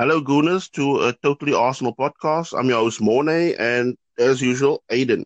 Hello, 0.00 0.18
Gooners, 0.22 0.70
to 0.70 1.00
a 1.08 1.12
Totally 1.12 1.52
Arsenal 1.52 1.94
podcast. 1.94 2.58
I'm 2.58 2.70
your 2.70 2.78
host, 2.78 3.02
Mornay, 3.02 3.54
and 3.58 3.98
as 4.18 4.40
usual, 4.40 4.82
Aiden. 4.90 5.24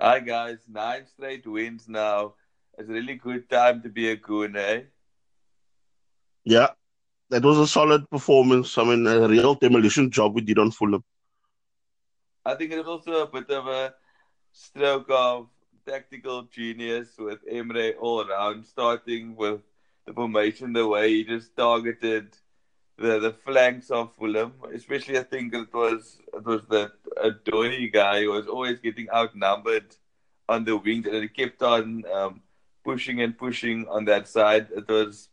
Hi, 0.00 0.18
guys. 0.18 0.58
Nine 0.68 1.06
straight 1.06 1.46
wins 1.46 1.88
now. 1.88 2.34
It's 2.76 2.90
a 2.90 2.92
really 2.92 3.14
good 3.14 3.48
time 3.48 3.80
to 3.82 3.88
be 3.88 4.10
a 4.10 4.16
Goon, 4.16 4.56
eh? 4.56 4.82
Yeah, 6.42 6.70
that 7.30 7.44
was 7.44 7.56
a 7.58 7.68
solid 7.68 8.10
performance. 8.10 8.76
I 8.78 8.82
mean, 8.82 9.06
a 9.06 9.28
real 9.28 9.54
demolition 9.54 10.10
job 10.10 10.34
we 10.34 10.40
did 10.40 10.58
on 10.58 10.72
Fulham. 10.72 11.04
I 12.44 12.56
think 12.56 12.72
it 12.72 12.78
was 12.78 12.88
also 12.88 13.22
a 13.22 13.28
bit 13.28 13.48
of 13.48 13.68
a 13.68 13.94
stroke 14.50 15.06
of 15.08 15.50
tactical 15.86 16.42
genius 16.50 17.14
with 17.16 17.38
Emery 17.48 17.94
all 17.94 18.28
around, 18.28 18.64
starting 18.64 19.36
with 19.36 19.60
the 20.04 20.12
formation, 20.12 20.72
the 20.72 20.84
way 20.84 21.10
he 21.10 21.22
just 21.22 21.54
targeted– 21.54 22.36
the 22.98 23.18
the 23.20 23.32
flanks 23.32 23.90
of 23.90 24.14
Fulham, 24.16 24.54
especially 24.74 25.18
I 25.18 25.22
think 25.22 25.54
it 25.54 25.72
was 25.72 26.18
it 26.34 26.44
was 26.44 26.66
the 26.66 26.92
Odoi 27.16 27.92
guy 27.92 28.22
who 28.22 28.32
was 28.32 28.46
always 28.46 28.80
getting 28.80 29.08
outnumbered 29.10 29.96
on 30.48 30.64
the 30.64 30.76
wings, 30.76 31.06
and 31.06 31.22
he 31.22 31.28
kept 31.28 31.62
on 31.62 32.04
um, 32.12 32.42
pushing 32.84 33.20
and 33.20 33.36
pushing 33.38 33.86
on 33.88 34.04
that 34.06 34.28
side. 34.28 34.68
It 34.74 34.88
was 34.88 35.28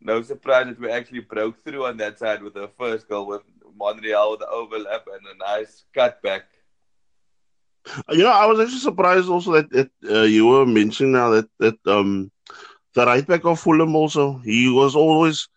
no 0.00 0.22
surprise 0.22 0.66
that 0.66 0.80
we 0.80 0.90
actually 0.90 1.20
broke 1.20 1.64
through 1.64 1.86
on 1.86 1.96
that 1.98 2.18
side 2.18 2.42
with 2.42 2.54
the 2.54 2.68
first 2.68 3.08
goal 3.08 3.26
with 3.26 3.42
Monreal 3.76 4.32
with 4.32 4.40
the 4.40 4.48
overlap 4.48 5.06
and 5.06 5.26
a 5.26 5.36
nice 5.38 5.84
cutback. 5.94 6.42
You 8.10 8.24
know, 8.24 8.30
I 8.30 8.46
was 8.46 8.60
actually 8.60 8.80
surprised 8.80 9.28
also 9.28 9.52
that, 9.52 9.70
that 9.70 9.90
uh, 10.08 10.22
you 10.22 10.46
were 10.46 10.66
mentioning 10.66 11.12
now 11.12 11.30
that 11.30 11.48
that 11.58 11.78
um 11.86 12.30
the 12.94 13.06
right 13.06 13.26
back 13.26 13.44
of 13.44 13.60
Fulham 13.60 13.96
also 13.96 14.38
he 14.38 14.68
was 14.68 14.94
always 14.94 15.48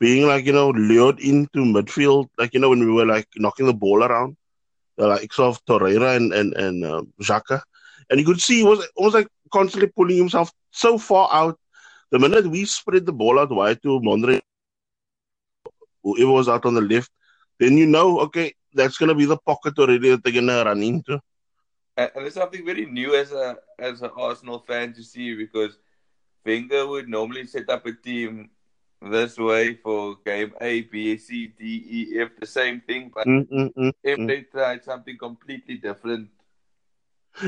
being 0.00 0.26
like 0.26 0.44
you 0.46 0.52
know 0.52 0.70
lured 0.70 1.20
into 1.20 1.60
midfield, 1.64 2.26
like 2.38 2.54
you 2.54 2.60
know 2.60 2.70
when 2.70 2.80
we 2.80 2.92
were 2.92 3.06
like 3.06 3.26
knocking 3.36 3.66
the 3.66 3.74
ball 3.74 4.02
around, 4.04 4.36
the 4.96 5.06
likes 5.06 5.38
of 5.38 5.64
Torreira 5.64 6.16
and 6.16 6.32
and 6.32 6.54
and 6.54 6.84
uh, 6.84 7.02
Xhaka, 7.22 7.62
and 8.10 8.18
you 8.20 8.26
could 8.26 8.40
see 8.40 8.58
he 8.58 8.64
was 8.64 8.86
almost 8.96 9.14
like 9.16 9.28
constantly 9.52 9.90
pulling 9.96 10.18
himself 10.18 10.52
so 10.70 10.98
far 10.98 11.28
out. 11.32 11.58
The 12.10 12.18
minute 12.18 12.46
we 12.48 12.64
spread 12.64 13.06
the 13.06 13.12
ball 13.12 13.38
out 13.38 13.50
wide 13.50 13.82
to 13.82 14.00
Monre, 14.00 14.40
whoever 16.02 16.32
was 16.32 16.48
out 16.48 16.64
on 16.64 16.74
the 16.74 16.80
left, 16.80 17.10
then 17.58 17.76
you 17.76 17.86
know, 17.86 18.20
okay, 18.20 18.52
that's 18.72 18.96
gonna 18.98 19.14
be 19.14 19.26
the 19.26 19.36
pocket 19.36 19.78
already 19.78 20.10
that 20.10 20.22
they're 20.24 20.32
gonna 20.32 20.64
run 20.64 20.82
into. 20.82 21.20
And, 21.96 22.10
and 22.14 22.26
it's 22.26 22.36
something 22.36 22.64
very 22.64 22.86
new 22.86 23.14
as 23.14 23.32
a 23.32 23.58
as 23.78 24.02
an 24.02 24.10
Arsenal 24.16 24.60
fan 24.60 24.92
to 24.94 25.02
see 25.02 25.34
because 25.34 25.78
Wenger 26.44 26.86
would 26.86 27.08
normally 27.08 27.46
set 27.46 27.68
up 27.68 27.86
a 27.86 27.92
team 27.92 28.50
this 29.02 29.38
way 29.38 29.74
for 29.74 30.16
game 30.24 30.54
A, 30.60 30.82
B, 30.82 31.16
C, 31.18 31.48
D, 31.48 31.84
E, 31.88 32.20
F, 32.20 32.30
the 32.38 32.46
same 32.46 32.80
thing, 32.80 33.10
but 33.14 33.26
mm, 33.26 33.46
mm, 33.48 33.70
mm, 33.74 33.92
if 34.02 34.24
they 34.26 34.42
tried 34.42 34.84
something 34.84 35.16
completely 35.18 35.76
different. 35.76 36.28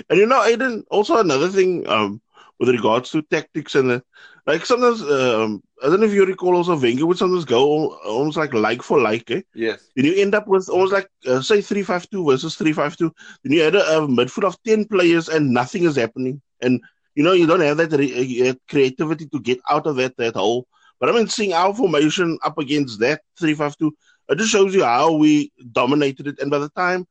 And 0.09 0.19
you 0.19 0.27
know, 0.27 0.41
Aiden, 0.41 0.85
also 0.91 1.19
another 1.19 1.49
thing 1.49 1.87
um, 1.89 2.21
with 2.59 2.69
regards 2.69 3.11
to 3.11 3.23
tactics 3.23 3.75
and 3.75 3.91
the, 3.91 4.03
like 4.47 4.65
sometimes, 4.65 5.03
um, 5.03 5.63
I 5.83 5.87
don't 5.89 6.01
know 6.01 6.07
if 6.07 6.13
you 6.13 6.25
recall 6.27 6.57
also 6.57 6.79
Wenger 6.79 7.07
would 7.07 7.19
sometimes 7.19 7.45
go 7.45 7.95
almost 8.05 8.37
like 8.37 8.53
like 8.55 8.83
for 8.83 9.01
like, 9.01 9.31
eh? 9.31 9.43
Yes. 9.55 9.91
Then 9.97 10.07
you 10.07 10.15
end 10.17 10.35
up 10.35 10.47
with 10.47 10.69
almost 10.69 10.93
like, 10.93 11.09
uh, 11.27 11.41
say, 11.41 11.61
3 11.61 11.83
5 11.83 12.09
2 12.11 12.25
versus 12.27 12.55
3 12.57 12.73
5 12.73 12.97
2. 12.97 13.13
Then 13.43 13.53
you 13.53 13.63
had 13.63 13.75
a, 13.75 13.99
a 13.99 14.07
midfield 14.07 14.45
of 14.47 14.63
10 14.63 14.85
players 14.87 15.29
and 15.29 15.53
nothing 15.53 15.85
is 15.85 15.97
happening. 15.97 16.41
And, 16.61 16.81
you 17.15 17.25
know, 17.25 17.33
you 17.33 17.47
don't 17.47 17.61
have 17.61 17.79
that 17.79 17.93
re- 17.93 18.51
uh, 18.51 18.55
creativity 18.69 19.27
to 19.27 19.41
get 19.41 19.61
out 19.71 19.87
of 19.87 19.97
that, 19.97 20.17
that 20.19 20.37
hole. 20.37 20.67
But 21.01 21.09
I 21.09 21.13
mean, 21.13 21.29
seeing 21.29 21.55
our 21.55 21.75
formation 21.75 22.39
up 22.45 22.59
against 22.59 23.01
that 23.01 23.23
352, 23.39 23.97
it 24.29 24.39
just 24.39 24.51
shows 24.51 24.75
you 24.75 24.85
how 24.85 25.13
we 25.13 25.51
dominated 25.73 26.27
it. 26.29 26.39
And 26.39 26.51
by 26.51 26.59
the 26.59 26.69
time 26.69 27.07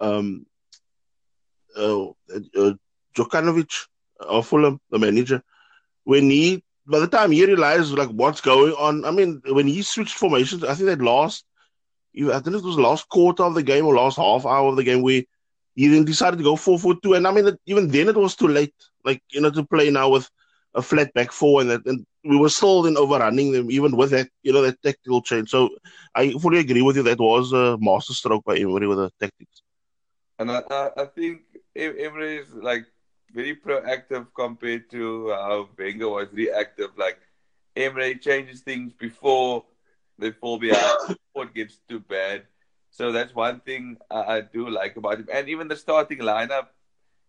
um, 0.00 0.46
uh, 1.76 2.06
uh, 2.08 2.72
Jokanovic 3.14 3.70
of 4.20 4.46
Fulham, 4.46 4.80
the 4.90 4.98
manager, 4.98 5.42
when 6.04 6.30
he, 6.30 6.64
by 6.86 6.98
the 6.98 7.06
time 7.06 7.30
he 7.30 7.44
realized 7.44 7.92
like 7.92 8.08
what's 8.08 8.40
going 8.40 8.72
on, 8.72 9.04
I 9.04 9.10
mean, 9.10 9.42
when 9.46 9.66
he 9.66 9.82
switched 9.82 10.14
formations, 10.14 10.64
I 10.64 10.74
think 10.74 10.86
that 10.86 11.02
last, 11.02 11.44
I 12.18 12.40
think 12.40 12.56
it 12.56 12.64
was 12.64 12.78
last 12.78 13.08
quarter 13.10 13.42
of 13.42 13.54
the 13.54 13.62
game 13.62 13.84
or 13.84 13.94
last 13.94 14.16
half 14.16 14.46
hour 14.46 14.70
of 14.70 14.76
the 14.76 14.84
game 14.84 15.02
where 15.02 15.22
he 15.74 15.88
then 15.88 16.06
decided 16.06 16.38
to 16.38 16.44
go 16.44 16.56
4 16.56 16.78
4 16.78 16.96
2. 17.02 17.14
And 17.14 17.26
I 17.26 17.32
mean, 17.32 17.54
even 17.66 17.88
then 17.88 18.08
it 18.08 18.16
was 18.16 18.34
too 18.34 18.48
late, 18.48 18.74
like, 19.04 19.22
you 19.30 19.42
know, 19.42 19.50
to 19.50 19.64
play 19.64 19.90
now 19.90 20.08
with 20.08 20.30
a 20.74 20.80
flat 20.80 21.12
back 21.14 21.32
four, 21.32 21.60
and, 21.60 21.70
that, 21.70 21.84
and 21.86 22.06
we 22.28 22.36
were 22.36 22.48
still 22.48 22.86
in 22.86 22.96
overrunning 22.96 23.52
them, 23.52 23.70
even 23.70 23.96
with 23.96 24.10
that, 24.10 24.28
you 24.42 24.52
know, 24.52 24.62
that 24.62 24.82
tactical 24.82 25.22
change. 25.22 25.50
So 25.50 25.70
I 26.14 26.32
fully 26.32 26.58
agree 26.58 26.82
with 26.82 26.96
you. 26.96 27.02
That 27.02 27.20
was 27.20 27.52
a 27.52 27.76
masterstroke 27.80 28.44
by 28.44 28.56
Emery 28.56 28.86
with 28.86 28.98
the 28.98 29.10
tactics. 29.20 29.62
And 30.38 30.50
I, 30.50 30.90
I 30.96 31.04
think 31.06 31.42
Emery 31.74 32.38
is 32.38 32.52
like 32.52 32.86
very 33.32 33.56
proactive 33.56 34.26
compared 34.34 34.90
to 34.90 35.30
how 35.30 35.68
Wenger 35.78 36.08
was 36.08 36.28
reactive. 36.32 36.90
Like 36.96 37.18
Emery 37.76 38.16
changes 38.16 38.60
things 38.60 38.92
before 38.92 39.64
they 40.18 40.30
fall 40.32 40.58
behind, 40.58 40.98
before 41.08 41.44
it 41.44 41.54
gets 41.54 41.78
too 41.88 42.00
bad. 42.00 42.44
So 42.90 43.12
that's 43.12 43.34
one 43.34 43.60
thing 43.60 43.98
I, 44.10 44.36
I 44.36 44.40
do 44.40 44.68
like 44.70 44.96
about 44.96 45.18
him. 45.18 45.28
And 45.32 45.48
even 45.48 45.68
the 45.68 45.76
starting 45.76 46.18
lineup, 46.18 46.68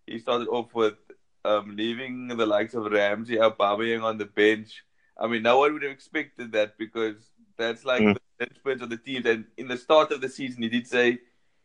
he 0.06 0.20
started 0.20 0.48
off 0.48 0.74
with 0.74 0.96
um, 1.44 1.76
leaving 1.76 2.28
the 2.30 2.46
likes 2.46 2.74
of 2.74 2.86
Ramsey, 2.92 3.36
Aubameyang 3.36 4.04
on 4.04 4.18
the 4.18 4.26
bench. 4.26 4.84
I 5.20 5.28
mean, 5.28 5.44
no 5.44 5.60
one 5.60 5.74
would 5.74 5.84
have 5.84 5.92
expected 5.92 6.52
that 6.52 6.78
because 6.78 7.16
that's 7.58 7.86
like 7.86 8.02
mm. 8.02 8.16
the 8.16 8.46
experts 8.46 8.82
of 8.82 8.90
the 8.90 8.98
team. 8.98 9.26
And 9.26 9.46
in 9.58 9.68
the 9.68 9.78
start 9.78 10.12
of 10.12 10.22
the 10.22 10.30
season, 10.30 10.64
he 10.64 10.70
did 10.70 10.88
say 10.88 11.20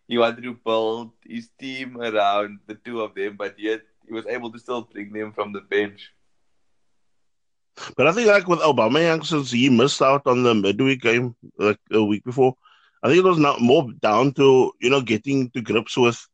he 0.09 0.19
wanted 0.19 0.43
to 0.43 0.55
build 0.55 1.13
his 1.25 1.49
team 1.59 2.01
around 2.01 2.61
the 2.67 2.75
two 2.75 3.03
of 3.03 3.15
them, 3.15 3.37
but 3.37 3.59
yet 3.59 3.83
he 4.07 4.13
was 4.13 4.27
able 4.27 4.51
to 4.53 4.59
still 4.59 4.83
bring 4.83 5.13
them 5.13 5.33
from 5.33 5.53
the 5.53 5.61
bench. 5.61 6.13
But 7.97 8.07
I 8.07 8.13
think, 8.13 8.29
like 8.29 8.47
with 8.47 8.61
Aubameyang, 8.61 9.25
since 9.25 9.51
he 9.51 9.71
missed 9.71 10.03
out 10.03 10.27
on 10.27 10.43
the 10.43 10.55
midweek 10.55 11.01
game 11.01 11.35
like 11.59 11.79
a 11.91 12.03
week 12.03 12.25
before, 12.25 12.55
I 13.03 13.09
think 13.09 13.19
it 13.19 13.29
was 13.29 13.39
not 13.39 13.61
more 13.61 13.91
down 14.01 14.33
to 14.35 14.73
you 14.81 14.91
know 14.91 15.01
getting 15.01 15.51
to 15.51 15.63
grips 15.63 15.97
with 15.97 16.27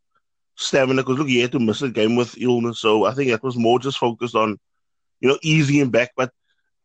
stamina 0.57 1.03
because 1.03 1.19
look, 1.19 1.29
he 1.29 1.41
had 1.41 1.53
to 1.53 1.61
miss 1.61 1.83
a 1.83 1.89
game 1.89 2.17
with 2.17 2.37
illness. 2.39 2.81
So 2.81 3.05
I 3.05 3.15
think 3.15 3.31
that 3.31 3.43
was 3.43 3.57
more 3.57 3.79
just 3.79 3.99
focused 3.99 4.35
on, 4.35 4.59
you 5.21 5.29
know, 5.29 5.39
easing 5.43 5.77
him 5.77 5.91
back. 5.91 6.11
But 6.17 6.33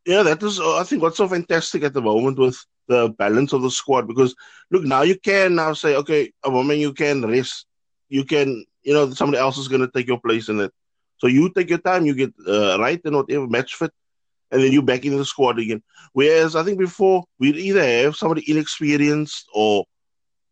yeah, 0.05 0.23
that 0.23 0.43
is 0.43 0.59
uh, 0.59 0.77
I 0.77 0.83
think 0.83 1.01
what's 1.01 1.17
so 1.17 1.27
fantastic 1.27 1.83
at 1.83 1.93
the 1.93 2.01
moment 2.01 2.37
with 2.37 2.57
the 2.87 3.09
balance 3.17 3.53
of 3.53 3.61
the 3.61 3.71
squad 3.71 4.07
because 4.07 4.35
look 4.71 4.83
now 4.83 5.03
you 5.03 5.17
can 5.17 5.55
now 5.55 5.73
say 5.73 5.95
okay, 5.95 6.31
a 6.43 6.49
woman 6.49 6.79
you 6.79 6.93
can 6.93 7.25
rest, 7.25 7.65
you 8.09 8.25
can 8.25 8.65
you 8.83 8.93
know 8.93 9.09
somebody 9.11 9.39
else 9.39 9.57
is 9.57 9.67
going 9.67 9.81
to 9.81 9.91
take 9.91 10.07
your 10.07 10.19
place 10.19 10.49
in 10.49 10.59
it. 10.59 10.71
So 11.17 11.27
you 11.27 11.49
take 11.53 11.69
your 11.69 11.79
time, 11.79 12.05
you 12.05 12.15
get 12.15 12.33
uh, 12.47 12.77
right 12.79 12.99
and 13.05 13.15
whatever 13.15 13.47
match 13.47 13.75
fit, 13.75 13.91
and 14.51 14.61
then 14.61 14.71
you 14.71 14.81
back 14.81 15.05
in 15.05 15.17
the 15.17 15.25
squad 15.25 15.59
again. 15.59 15.81
Whereas 16.11 16.55
I 16.55 16.63
think 16.63 16.79
before 16.79 17.23
we'd 17.39 17.55
either 17.55 17.83
have 17.83 18.15
somebody 18.15 18.43
inexperienced 18.49 19.47
or 19.53 19.85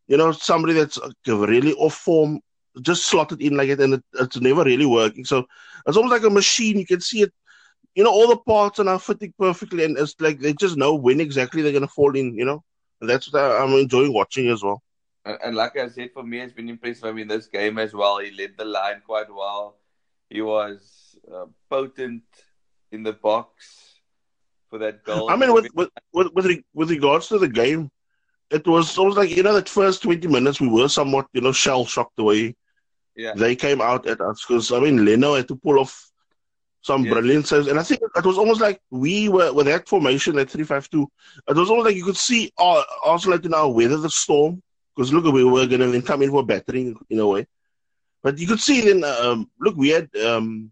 you 0.08 0.18
know 0.18 0.32
somebody 0.32 0.74
that's 0.74 0.98
uh, 0.98 1.38
really 1.38 1.74
off 1.74 1.96
form 1.96 2.40
just 2.82 3.06
slotted 3.06 3.42
in 3.42 3.58
like 3.58 3.70
it, 3.70 3.82
and 3.82 3.96
it, 3.96 4.04
it's 4.14 4.40
never 4.40 4.64
really 4.64 4.86
working. 4.86 5.26
So 5.26 5.46
it's 5.86 5.98
almost 5.98 6.14
like 6.14 6.30
a 6.30 6.34
machine. 6.34 6.80
You 6.80 6.86
can 6.86 7.02
see 7.02 7.24
it. 7.24 7.34
You 7.96 8.04
know, 8.04 8.12
all 8.12 8.28
the 8.28 8.38
parts 8.38 8.80
are 8.80 8.86
now 8.86 8.98
fitting 8.98 9.34
perfectly, 9.38 9.84
and 9.84 9.98
it's 9.98 10.16
like 10.20 10.40
they 10.40 10.54
just 10.54 10.78
know 10.78 10.96
when 10.96 11.20
exactly 11.20 11.62
they're 11.62 11.74
gonna 11.74 11.88
fall 11.88 12.16
in. 12.16 12.36
You 12.36 12.46
know, 12.46 12.64
and 13.02 13.10
that's 13.10 13.32
what 13.32 13.42
I, 13.42 13.64
am 13.64 13.72
enjoying 13.72 14.14
watching 14.14 14.50
as 14.50 14.64
well. 14.64 14.82
And, 15.26 15.38
and, 15.44 15.56
like 15.56 15.78
I 15.78 15.88
said, 15.90 16.12
for 16.14 16.24
me, 16.24 16.40
it's 16.40 16.54
been 16.54 16.70
impressive. 16.70 17.06
I 17.06 17.12
mean, 17.12 17.28
this 17.28 17.48
game 17.48 17.78
as 17.78 17.94
well, 17.94 18.18
he 18.20 18.32
led 18.32 18.56
the 18.58 18.66
line 18.66 19.02
quite 19.06 19.32
well. 19.32 19.78
He 20.30 20.42
was 20.42 21.16
uh, 21.32 21.46
potent 21.70 22.24
in 22.92 23.04
the 23.04 23.14
box 23.14 24.00
for 24.70 24.80
that 24.80 25.04
goal. 25.04 25.30
I 25.30 25.36
mean, 25.36 25.54
with 25.54 25.68
with 25.76 25.90
with, 26.14 26.34
with, 26.34 26.60
with 26.74 26.90
regards 26.90 27.28
to 27.28 27.38
the 27.38 27.50
game, 27.50 27.90
it 28.52 28.68
was 28.68 28.98
almost 28.98 29.18
like 29.18 29.30
you 29.30 29.44
know 29.44 29.54
that 29.54 29.70
first 29.70 30.04
twenty 30.04 30.28
minutes 30.28 30.60
we 30.60 30.68
were 30.68 30.90
somewhat 30.90 31.28
you 31.34 31.42
know 31.42 31.52
shell 31.52 31.86
shocked 31.86 32.16
the 32.18 32.24
way 32.24 32.56
yeah. 33.16 33.34
they 33.36 33.56
came 33.56 33.82
out 33.82 34.06
at 34.08 34.22
us 34.22 34.44
because 34.46 34.72
I 34.72 34.80
mean 34.80 35.06
Leno 35.06 35.36
had 35.36 35.48
to 35.48 35.56
pull 35.56 35.80
off 35.80 36.11
some 36.82 37.04
brilliant 37.04 37.48
saves, 37.48 37.68
and 37.68 37.80
I 37.80 37.84
think 37.84 38.02
it 38.16 38.26
was 38.26 38.38
almost 38.38 38.62
like 38.62 38.82
we 38.90 39.30
were 39.30 39.54
with 39.54 39.68
that 39.68 39.88
formation 39.88 40.38
at 40.40 40.50
three 40.50 40.64
five 40.64 40.90
two. 40.90 41.08
It 41.48 41.56
was 41.56 41.70
almost 41.70 41.86
like 41.86 41.96
you 41.96 42.06
could 42.06 42.18
see 42.18 42.52
uh, 42.58 42.84
Arsenal 43.06 43.40
to 43.40 43.50
now 43.50 43.68
weather 43.70 43.98
the 43.98 44.10
storm 44.10 44.62
because 44.96 45.14
look, 45.14 45.32
we 45.32 45.44
were 45.44 45.68
going 45.68 45.82
to 45.82 45.92
then 45.92 46.02
come 46.02 46.22
in 46.22 46.32
for 46.32 46.46
battering 46.46 46.98
in 47.10 47.20
a 47.20 47.28
way, 47.28 47.46
but 48.24 48.38
you 48.38 48.48
could 48.48 48.60
see 48.60 48.82
then 48.82 49.04
um, 49.04 49.50
look 49.60 49.76
we 49.76 49.90
had 49.90 50.10
um, 50.18 50.72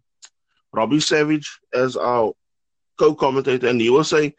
Robbie 0.72 1.00
Savage 1.00 1.60
as 1.74 1.96
our 1.96 2.34
co-commentator, 2.98 3.68
and 3.68 3.80
he 3.80 3.90
was 3.90 4.10
saying 4.10 4.34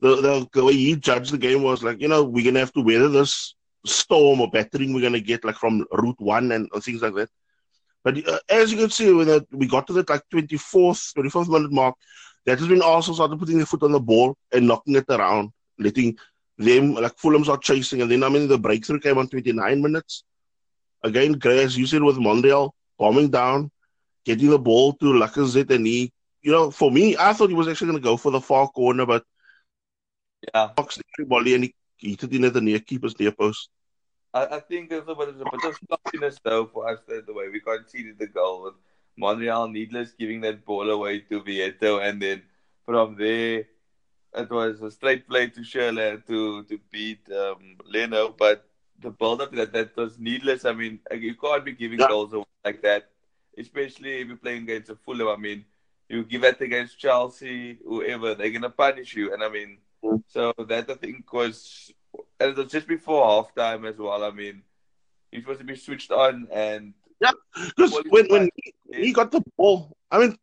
the, 0.00 0.16
the 0.16 0.48
the 0.52 0.64
way 0.64 0.72
he 0.72 0.96
judged 0.96 1.32
the 1.32 1.38
game 1.38 1.62
was 1.62 1.82
like 1.82 2.00
you 2.00 2.08
know 2.08 2.24
we're 2.24 2.44
gonna 2.44 2.60
have 2.60 2.72
to 2.72 2.80
weather 2.80 3.08
this 3.08 3.54
storm 3.86 4.40
or 4.40 4.50
battering 4.50 4.92
we're 4.92 5.02
gonna 5.02 5.20
get 5.20 5.44
like 5.44 5.56
from 5.56 5.84
Route 5.92 6.20
One 6.20 6.52
and, 6.52 6.68
and 6.72 6.82
things 6.82 7.02
like 7.02 7.14
that. 7.14 7.30
But 8.04 8.26
uh, 8.28 8.38
as 8.48 8.72
you 8.72 8.78
can 8.78 8.90
see, 8.90 9.12
when 9.12 9.46
we 9.50 9.66
got 9.66 9.86
to 9.88 9.92
that 9.94 10.08
like 10.08 10.22
24th, 10.32 11.14
24th 11.14 11.48
minute 11.48 11.72
mark, 11.72 11.94
that 12.46 12.58
has 12.58 12.68
been 12.68 12.82
also 12.82 13.12
started 13.12 13.38
putting 13.38 13.58
their 13.58 13.66
foot 13.66 13.82
on 13.82 13.92
the 13.92 14.00
ball 14.00 14.36
and 14.52 14.66
knocking 14.66 14.96
it 14.96 15.04
around, 15.08 15.50
letting 15.78 16.16
them 16.56 16.94
like 16.94 17.16
Fulham's 17.18 17.48
are 17.48 17.58
chasing, 17.58 18.02
and 18.02 18.10
then 18.10 18.24
I 18.24 18.28
mean 18.28 18.48
the 18.48 18.58
breakthrough 18.58 19.00
came 19.00 19.18
on 19.18 19.28
29 19.28 19.82
minutes. 19.82 20.24
Again, 21.02 21.32
Gray, 21.32 21.62
as 21.62 21.76
you 21.76 21.86
said 21.86 22.02
with 22.02 22.18
Monreal 22.18 22.74
bombing 22.98 23.30
down, 23.30 23.70
getting 24.24 24.50
the 24.50 24.58
ball 24.58 24.92
to 24.94 25.06
Lacazette, 25.06 25.70
and 25.70 25.86
he, 25.86 26.12
you 26.42 26.50
know, 26.50 26.70
for 26.70 26.90
me, 26.90 27.16
I 27.18 27.32
thought 27.32 27.50
he 27.50 27.54
was 27.54 27.68
actually 27.68 27.88
going 27.88 28.02
to 28.02 28.04
go 28.04 28.16
for 28.16 28.32
the 28.32 28.40
far 28.40 28.68
corner, 28.68 29.06
but 29.06 29.24
yeah, 30.54 30.68
boxed 30.74 31.02
everybody 31.18 31.54
and 31.54 31.64
he, 31.64 31.74
he 31.96 32.10
hit 32.10 32.24
it 32.24 32.32
in 32.32 32.44
at 32.44 32.54
the 32.54 32.60
near 32.60 32.80
keeper's 32.80 33.18
near 33.18 33.32
post. 33.32 33.70
I, 34.34 34.56
I 34.56 34.60
think 34.60 34.90
there's 34.90 35.08
a 35.08 35.14
bit, 35.14 35.28
a 35.28 35.32
bit 35.32 35.64
of 35.64 35.78
sloppiness 35.86 36.38
though 36.44 36.66
for 36.66 36.88
us 36.88 37.00
the, 37.06 37.22
the 37.26 37.32
way 37.32 37.48
we 37.48 37.60
conceded 37.60 38.18
the 38.18 38.26
goal 38.26 38.62
with 38.64 38.74
Monreal 39.16 39.68
needless 39.68 40.12
giving 40.18 40.40
that 40.42 40.64
ball 40.64 40.90
away 40.90 41.20
to 41.20 41.42
Vietto, 41.42 41.98
and 41.98 42.22
then 42.22 42.42
from 42.84 43.16
there 43.16 43.64
it 44.34 44.50
was 44.50 44.80
a 44.82 44.90
straight 44.90 45.26
play 45.28 45.48
to 45.48 45.60
Schürrle 45.60 46.24
to 46.26 46.64
to 46.64 46.78
beat 46.90 47.28
um, 47.32 47.76
Leno, 47.86 48.34
but 48.38 48.64
the 49.00 49.10
build 49.10 49.40
up 49.40 49.52
that 49.52 49.72
that 49.72 49.96
was 49.96 50.18
needless. 50.18 50.64
I 50.64 50.72
mean, 50.72 51.00
you 51.12 51.34
can't 51.34 51.64
be 51.64 51.72
giving 51.72 52.00
yeah. 52.00 52.08
goals 52.08 52.32
away 52.32 52.44
like 52.64 52.82
that, 52.82 53.10
especially 53.56 54.20
if 54.20 54.28
you're 54.28 54.36
playing 54.36 54.62
against 54.64 54.90
a 54.90 54.96
Fulham. 54.96 55.28
I 55.28 55.36
mean, 55.36 55.64
you 56.08 56.24
give 56.24 56.42
that 56.42 56.60
against 56.60 56.98
Chelsea, 56.98 57.78
whoever, 57.84 58.34
they're 58.34 58.50
gonna 58.50 58.70
punish 58.70 59.14
you. 59.14 59.32
And 59.32 59.42
I 59.42 59.48
mean, 59.48 59.78
mm. 60.02 60.22
so 60.26 60.52
that 60.58 60.90
I 60.90 60.94
think 60.94 61.32
was, 61.32 61.92
and 62.40 62.50
it 62.50 62.56
was 62.56 62.70
just 62.70 62.86
before 62.86 63.24
halftime 63.26 63.88
as 63.88 63.98
well. 63.98 64.22
I 64.24 64.30
mean, 64.30 64.62
he's 65.30 65.42
supposed 65.42 65.60
to 65.60 65.66
be 65.66 65.76
switched 65.76 66.10
on, 66.10 66.48
and 66.52 66.94
yeah, 67.20 67.32
because 67.66 68.00
when 68.08 68.26
when 68.28 68.48
he, 68.54 68.74
he 68.96 69.12
got 69.12 69.30
the 69.30 69.42
ball, 69.56 69.96
I 70.10 70.18
mean, 70.18 70.36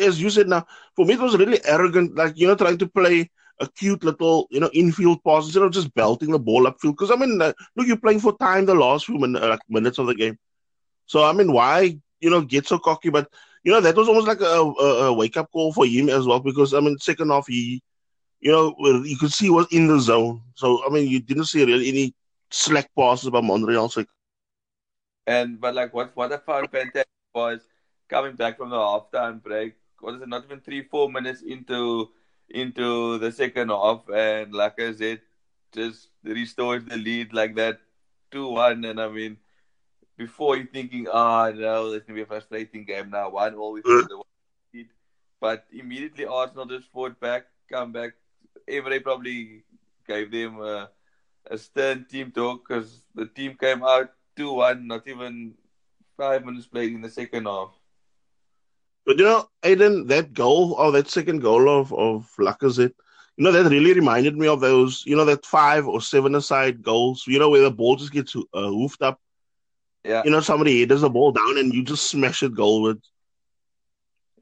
as 0.00 0.20
you 0.20 0.30
said 0.30 0.48
now, 0.48 0.66
for 0.96 1.04
me 1.04 1.14
it 1.14 1.20
was 1.20 1.36
really 1.36 1.60
arrogant, 1.64 2.14
like 2.16 2.36
you 2.36 2.46
know, 2.46 2.56
trying 2.56 2.78
to 2.78 2.88
play 2.88 3.30
a 3.60 3.68
cute 3.68 4.02
little, 4.04 4.46
you 4.50 4.60
know, 4.60 4.70
infield 4.72 5.22
pass 5.24 5.44
instead 5.44 5.62
of 5.62 5.72
just 5.72 5.94
belting 5.94 6.30
the 6.30 6.38
ball 6.38 6.64
upfield. 6.64 6.92
Because 6.92 7.10
I 7.10 7.16
mean, 7.16 7.40
uh, 7.40 7.52
look, 7.76 7.86
you're 7.86 7.96
playing 7.96 8.20
for 8.20 8.36
time 8.38 8.66
the 8.66 8.74
last 8.74 9.06
few 9.06 9.18
min- 9.18 9.36
uh, 9.36 9.48
like 9.48 9.60
minutes 9.68 9.98
of 9.98 10.06
the 10.06 10.14
game. 10.14 10.38
So 11.06 11.24
I 11.24 11.32
mean, 11.32 11.52
why 11.52 11.98
you 12.20 12.30
know 12.30 12.42
get 12.42 12.66
so 12.66 12.78
cocky? 12.78 13.10
But 13.10 13.28
you 13.64 13.72
know 13.72 13.80
that 13.80 13.96
was 13.96 14.08
almost 14.08 14.26
like 14.26 14.40
a, 14.40 14.44
a, 14.44 15.06
a 15.06 15.12
wake 15.12 15.36
up 15.36 15.50
call 15.52 15.72
for 15.72 15.86
him 15.86 16.08
as 16.08 16.26
well. 16.26 16.40
Because 16.40 16.74
I 16.74 16.80
mean, 16.80 16.98
second 16.98 17.30
half 17.30 17.46
he, 17.46 17.82
you 18.44 18.52
know, 18.52 18.76
you 19.02 19.16
could 19.16 19.32
see 19.32 19.48
was 19.48 19.66
in 19.72 19.86
the 19.88 19.98
zone. 19.98 20.42
So 20.54 20.84
I 20.84 20.90
mean, 20.90 21.08
you 21.08 21.18
didn't 21.18 21.46
see 21.46 21.64
really 21.64 21.88
any 21.88 22.14
slack 22.50 22.90
passes 22.96 23.30
by 23.30 23.40
Monreal. 23.40 23.88
So. 23.88 24.04
And 25.26 25.58
but 25.58 25.74
like 25.74 25.94
what 25.94 26.14
what 26.14 26.30
I 26.30 26.36
found 26.36 26.70
fantastic 26.70 27.08
was 27.34 27.60
coming 28.08 28.36
back 28.36 28.58
from 28.58 28.68
the 28.68 28.76
halftime 28.76 29.42
break. 29.42 29.76
What 30.00 30.16
is 30.16 30.20
it? 30.22 30.28
Not 30.28 30.44
even 30.44 30.60
three 30.60 30.82
four 30.82 31.10
minutes 31.10 31.40
into 31.40 32.10
into 32.50 33.16
the 33.18 33.32
second 33.32 33.70
half, 33.70 34.04
and 34.12 34.52
like 34.52 34.78
I 34.78 34.92
said, 34.92 35.22
just 35.72 36.08
restores 36.22 36.84
the 36.84 36.98
lead 36.98 37.32
like 37.32 37.54
that, 37.56 37.80
two 38.30 38.48
one. 38.48 38.84
And 38.84 39.00
I 39.00 39.08
mean, 39.08 39.38
before 40.18 40.58
you're 40.58 40.66
thinking, 40.66 41.08
ah, 41.10 41.46
oh, 41.48 41.52
no, 41.52 41.92
it's 41.92 42.04
gonna 42.04 42.16
be 42.16 42.22
a 42.22 42.26
frustrating 42.26 42.84
game 42.84 43.08
now, 43.08 43.30
one 43.30 43.54
always 43.54 43.84
the 43.84 44.22
lead, 44.74 44.88
but 45.40 45.64
immediately 45.72 46.26
Arsenal 46.26 46.66
just 46.66 46.92
fought 46.92 47.18
back, 47.18 47.46
come 47.72 47.90
back. 47.90 48.12
Emery 48.68 49.00
probably 49.00 49.64
gave 50.06 50.30
them 50.30 50.60
a, 50.60 50.90
a 51.50 51.58
stern 51.58 52.04
team 52.04 52.30
talk 52.30 52.66
because 52.66 53.02
the 53.14 53.26
team 53.26 53.56
came 53.58 53.82
out 53.82 54.10
two 54.36 54.52
one, 54.52 54.86
not 54.86 55.06
even 55.06 55.54
five 56.16 56.44
minutes 56.44 56.66
played 56.66 56.92
in 56.92 57.00
the 57.00 57.10
second 57.10 57.46
half. 57.46 57.70
But 59.06 59.18
you 59.18 59.24
know, 59.24 59.48
Aiden, 59.62 60.08
that 60.08 60.32
goal 60.32 60.72
or 60.74 60.92
that 60.92 61.08
second 61.08 61.40
goal 61.40 61.68
of 61.68 61.92
of 61.92 62.30
Lacazette, 62.38 62.94
you 63.36 63.44
know, 63.44 63.52
that 63.52 63.70
really 63.70 63.92
reminded 63.92 64.36
me 64.36 64.46
of 64.46 64.60
those, 64.60 65.04
you 65.06 65.16
know, 65.16 65.24
that 65.26 65.44
five 65.44 65.86
or 65.86 66.00
seven 66.00 66.34
aside 66.34 66.82
goals, 66.82 67.24
you 67.26 67.38
know, 67.38 67.50
where 67.50 67.62
the 67.62 67.70
ball 67.70 67.96
just 67.96 68.12
gets 68.12 68.34
uh, 68.36 68.42
hoofed 68.68 69.02
up. 69.02 69.20
Yeah. 70.04 70.22
You 70.24 70.30
know, 70.30 70.40
somebody 70.40 70.80
headers 70.80 71.00
the 71.00 71.10
ball 71.10 71.32
down 71.32 71.58
and 71.58 71.72
you 71.72 71.82
just 71.82 72.08
smash 72.08 72.42
it 72.42 72.54
goalwards. 72.54 73.02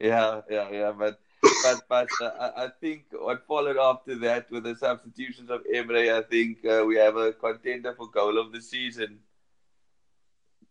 Yeah, 0.00 0.42
yeah, 0.50 0.70
yeah. 0.70 0.92
But 0.92 1.20
but 1.42 1.82
but 1.88 2.08
uh, 2.20 2.50
I 2.56 2.68
think 2.80 3.04
what 3.12 3.46
followed 3.46 3.76
after 3.76 4.16
that 4.20 4.50
with 4.50 4.64
the 4.64 4.76
substitutions 4.76 5.50
of 5.50 5.62
Emery, 5.72 6.12
I 6.12 6.22
think 6.22 6.64
uh, 6.64 6.84
we 6.86 6.96
have 6.96 7.16
a 7.16 7.32
contender 7.32 7.94
for 7.94 8.08
goal 8.08 8.38
of 8.38 8.52
the 8.52 8.60
season. 8.60 9.18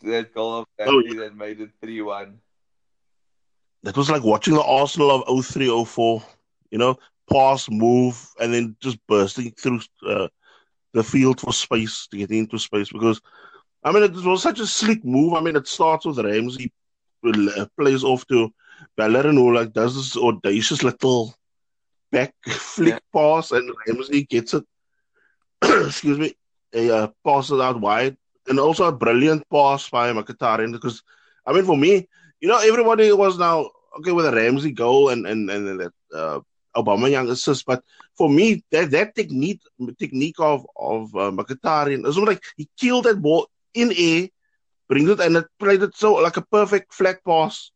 That 0.01 0.33
goal 0.33 0.59
of 0.59 0.65
oh, 0.79 1.00
yeah. 1.06 1.21
that 1.21 1.35
made 1.35 1.62
it 1.62 1.71
three 1.81 2.01
one 2.01 2.39
that 3.83 3.97
was 3.97 4.09
like 4.09 4.23
watching 4.23 4.53
the 4.53 4.63
Arsenal 4.63 5.23
of 5.23 5.45
03, 5.45 5.85
04, 5.85 6.23
you 6.69 6.77
know, 6.77 6.97
pass, 7.31 7.69
move, 7.69 8.27
and 8.39 8.53
then 8.53 8.75
just 8.79 8.97
bursting 9.07 9.51
through 9.51 9.79
uh, 10.07 10.27
the 10.94 11.03
field 11.03 11.39
for 11.41 11.53
space 11.53 12.07
to 12.07 12.17
get 12.17 12.31
into 12.31 12.59
space. 12.59 12.91
Because, 12.91 13.21
I 13.83 13.91
mean, 13.91 14.03
it 14.03 14.13
was 14.13 14.44
such 14.44 14.59
a 14.59 14.67
slick 14.67 15.03
move. 15.03 15.33
I 15.33 15.41
mean, 15.41 15.56
it 15.56 15.67
starts 15.67 16.06
with 16.06 16.19
Ramsey, 16.19 16.71
uh, 17.25 17.65
plays 17.77 18.03
off 18.03 18.25
to 18.27 18.53
Bellerin, 18.97 19.35
who 19.35 19.53
like 19.53 19.73
does 19.73 19.95
this 19.95 20.17
audacious 20.17 20.83
little 20.83 21.35
back 22.11 22.33
flick 22.47 22.93
yeah. 22.93 22.99
pass, 23.13 23.51
and 23.51 23.71
Ramsey 23.87 24.23
gets 24.23 24.53
it. 24.53 24.63
excuse 25.63 26.17
me, 26.17 26.33
a 26.73 26.89
uh, 26.89 27.07
passes 27.25 27.59
out 27.59 27.79
wide, 27.79 28.17
and 28.47 28.59
also 28.59 28.85
a 28.85 28.91
brilliant 28.91 29.47
pass 29.49 29.89
by 29.89 30.11
Mkhitaryan. 30.11 30.71
Because, 30.71 31.03
I 31.45 31.53
mean, 31.53 31.65
for 31.65 31.77
me, 31.77 32.07
you 32.39 32.47
know, 32.47 32.59
everybody 32.59 33.11
was 33.11 33.37
now 33.37 33.69
okay 33.99 34.11
with 34.11 34.25
a 34.25 34.31
Ramsey 34.31 34.71
goal 34.71 35.09
and 35.09 35.27
and 35.27 35.49
and 35.49 35.79
that 35.79 35.93
uh, 36.13 36.39
Aubameyang 36.75 37.29
assist, 37.29 37.65
but 37.65 37.83
for 38.17 38.29
me, 38.29 38.63
that 38.71 38.91
that 38.91 39.15
technique 39.15 39.61
technique 39.99 40.39
of 40.39 40.65
of 40.75 41.15
uh, 41.15 41.31
Mkhitaryan 41.31 42.05
is 42.07 42.17
like 42.17 42.43
he 42.57 42.67
killed 42.79 43.05
that 43.05 43.21
ball 43.21 43.47
in 43.73 43.93
air, 43.95 44.27
brings 44.87 45.09
it 45.09 45.19
and 45.19 45.37
it 45.37 45.45
played 45.59 45.81
it 45.81 45.95
so 45.95 46.15
like 46.15 46.37
a 46.37 46.45
perfect 46.51 46.93
flat 46.93 47.23
pass 47.23 47.71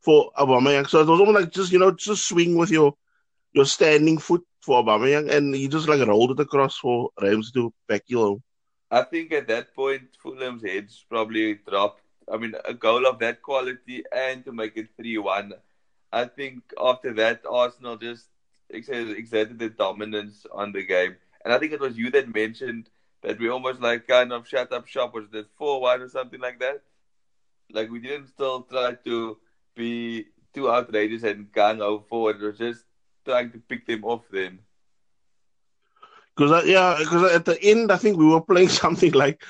for 0.00 0.30
Aubameyang. 0.38 0.88
So 0.88 1.00
it 1.00 1.06
was 1.06 1.20
almost 1.20 1.40
like 1.40 1.50
just 1.50 1.72
you 1.72 1.78
know 1.78 1.90
just 1.90 2.26
swing 2.26 2.56
with 2.56 2.70
your 2.70 2.94
your 3.52 3.66
standing 3.66 4.18
foot 4.18 4.44
for 4.60 4.82
Aubameyang, 4.82 5.30
and 5.30 5.54
he 5.54 5.68
just 5.68 5.88
like 5.88 6.06
rolled 6.06 6.32
it 6.32 6.40
across 6.40 6.76
for 6.76 7.10
Ramsey 7.20 7.52
to 7.54 7.72
back 7.88 8.04
you 8.06 8.18
home. 8.18 8.42
I 8.90 9.02
think 9.02 9.32
at 9.32 9.48
that 9.48 9.74
point, 9.74 10.16
Fulham's 10.20 10.64
heads 10.64 11.04
probably 11.08 11.54
dropped 11.54 12.02
I 12.32 12.36
mean, 12.36 12.54
a 12.64 12.74
goal 12.74 13.06
of 13.06 13.18
that 13.18 13.42
quality 13.42 14.04
and 14.14 14.44
to 14.44 14.52
make 14.52 14.76
it 14.76 14.88
3 14.96 15.18
1. 15.18 15.52
I 16.12 16.24
think 16.26 16.62
after 16.80 17.12
that, 17.14 17.42
Arsenal 17.48 17.96
just 17.96 18.26
exerted 18.68 19.58
the 19.58 19.70
dominance 19.70 20.46
on 20.52 20.72
the 20.72 20.84
game. 20.84 21.16
And 21.44 21.52
I 21.52 21.58
think 21.58 21.72
it 21.72 21.80
was 21.80 21.96
you 21.96 22.10
that 22.10 22.32
mentioned 22.32 22.88
that 23.22 23.38
we 23.38 23.48
almost 23.48 23.80
like 23.80 24.06
kind 24.06 24.32
of 24.32 24.46
shut 24.46 24.72
up 24.72 24.86
shop. 24.86 25.14
Was 25.14 25.28
that 25.32 25.50
4 25.56 25.80
1 25.80 26.02
or 26.02 26.08
something 26.08 26.40
like 26.40 26.60
that? 26.60 26.82
Like 27.72 27.90
we 27.90 28.00
didn't 28.00 28.28
still 28.28 28.62
try 28.62 28.94
to 29.04 29.38
be 29.74 30.26
too 30.54 30.70
outrageous 30.70 31.22
and 31.22 31.48
ho 31.54 32.04
forward. 32.08 32.42
It 32.42 32.46
was 32.46 32.58
just 32.58 32.84
trying 33.24 33.52
to 33.52 33.58
pick 33.58 33.86
them 33.86 34.04
off 34.04 34.22
then. 34.30 34.58
Because 36.36 36.66
yeah, 36.66 36.96
because 36.98 37.32
at 37.32 37.44
the 37.44 37.62
end, 37.62 37.92
I 37.92 37.96
think 37.96 38.16
we 38.16 38.26
were 38.26 38.40
playing 38.50 38.68
something 38.68 39.12
like 39.12 39.42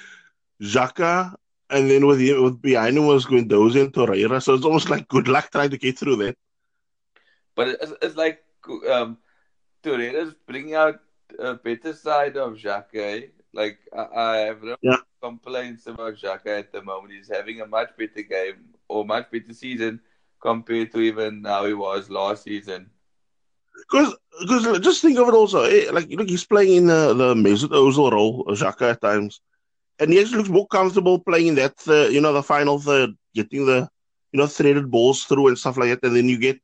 Xhaka 0.61 1.35
and 1.71 1.91
then 1.91 2.07
with 2.07 2.21
him, 2.21 2.43
with 2.43 2.61
behind 2.61 2.97
him 2.97 3.07
was 3.07 3.27
Guendouzi 3.27 3.81
and 3.81 3.93
Torreira. 3.93 4.43
So 4.43 4.55
it's 4.55 4.65
almost 4.65 4.91
like 4.91 5.09
good 5.09 5.29
luck 5.29 5.51
trying 5.51 5.71
to 5.71 5.79
get 5.79 5.99
through 5.99 6.17
that. 6.17 6.37
But 7.55 7.69
it's, 7.69 7.93
it's 8.03 8.17
like 8.17 8.43
um, 8.91 9.19
Torreira's 9.83 10.35
bringing 10.47 10.75
out 10.75 11.01
a 11.39 11.55
better 11.55 11.93
side 11.93 12.37
of 12.37 12.55
Xhaka. 12.55 12.95
Eh? 12.95 13.27
Like 13.53 13.79
I, 13.97 14.07
I 14.15 14.37
have 14.39 14.63
no 14.63 14.77
yeah. 14.83 14.97
complaints 15.23 15.87
about 15.87 16.17
Xhaka 16.17 16.59
at 16.59 16.73
the 16.73 16.83
moment. 16.83 17.15
He's 17.15 17.31
having 17.33 17.61
a 17.61 17.67
much 17.67 17.91
better 17.97 18.23
game 18.23 18.75
or 18.89 19.05
much 19.05 19.31
better 19.31 19.53
season 19.53 20.01
compared 20.41 20.93
to 20.93 21.01
even 21.01 21.45
how 21.45 21.67
he 21.67 21.75
was 21.75 22.11
last 22.11 22.45
season. 22.45 22.91
Because, 23.91 24.15
because 24.41 24.81
just 24.81 25.03
think 25.03 25.19
of 25.19 25.29
it 25.29 25.35
also, 25.35 25.63
eh? 25.63 25.91
like 25.93 26.09
look, 26.11 26.29
he's 26.29 26.45
playing 26.45 26.77
in 26.77 26.87
the 26.87 27.15
the 27.15 27.35
Mesut 27.35 27.71
Ozil 27.71 28.13
role, 28.13 28.45
Xhaka 28.47 28.93
at 28.93 29.01
times 29.01 29.41
and 30.01 30.13
he 30.13 30.19
actually 30.19 30.39
looks 30.39 30.49
more 30.49 30.67
comfortable 30.67 31.19
playing 31.19 31.49
in 31.49 31.55
that, 31.57 31.75
uh, 31.87 32.09
you 32.09 32.21
know, 32.21 32.33
the 32.33 32.43
final 32.43 32.79
third, 32.79 33.11
getting 33.35 33.67
the, 33.67 33.89
you 34.33 34.39
know, 34.39 34.47
threaded 34.47 34.91
balls 34.91 35.25
through 35.25 35.49
and 35.49 35.59
stuff 35.59 35.77
like 35.77 35.91
that. 35.91 36.07
And 36.07 36.17
then 36.17 36.29
you 36.29 36.39
get 36.39 36.59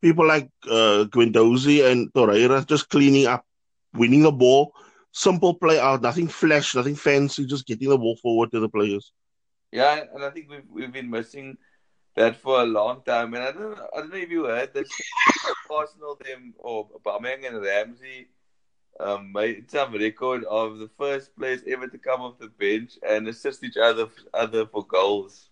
people 0.00 0.26
like 0.26 0.48
uh, 0.66 1.04
Guendouzi 1.10 1.90
and 1.90 2.12
Torreira 2.12 2.64
just 2.66 2.88
cleaning 2.88 3.26
up, 3.26 3.44
winning 3.92 4.22
the 4.22 4.30
ball, 4.30 4.72
simple 5.12 5.54
play 5.54 5.80
out, 5.80 6.00
nothing 6.00 6.28
flash, 6.28 6.74
nothing 6.76 6.94
fancy, 6.94 7.44
just 7.44 7.66
getting 7.66 7.88
the 7.88 7.98
ball 7.98 8.16
forward 8.16 8.52
to 8.52 8.60
the 8.60 8.68
players. 8.68 9.12
Yeah, 9.72 10.04
and 10.14 10.24
I 10.24 10.30
think 10.30 10.48
we've 10.48 10.66
we've 10.70 10.92
been 10.92 11.10
missing 11.10 11.56
that 12.16 12.36
for 12.36 12.60
a 12.60 12.66
long 12.66 13.02
time. 13.02 13.34
And 13.34 13.42
I 13.42 13.52
don't 13.52 13.76
know, 13.76 13.88
I 13.94 14.00
don't 14.00 14.10
know 14.10 14.16
if 14.16 14.30
you 14.30 14.44
heard 14.44 14.74
that 14.74 14.86
Arsenal 15.70 16.18
them 16.24 16.54
or 16.58 16.88
Aubameyang 16.90 17.46
and 17.46 17.62
Ramsey 17.62 18.28
um, 18.98 19.32
made 19.32 19.70
some 19.70 19.92
record 19.92 20.44
of 20.44 20.78
the 20.78 20.90
first 20.98 21.34
players 21.36 21.62
ever 21.66 21.88
to 21.88 21.98
come 21.98 22.20
off 22.20 22.38
the 22.38 22.48
bench 22.48 22.98
and 23.08 23.28
assist 23.28 23.64
each 23.64 23.76
other 23.76 24.08
other 24.34 24.66
for 24.66 24.86
goals. 24.86 25.48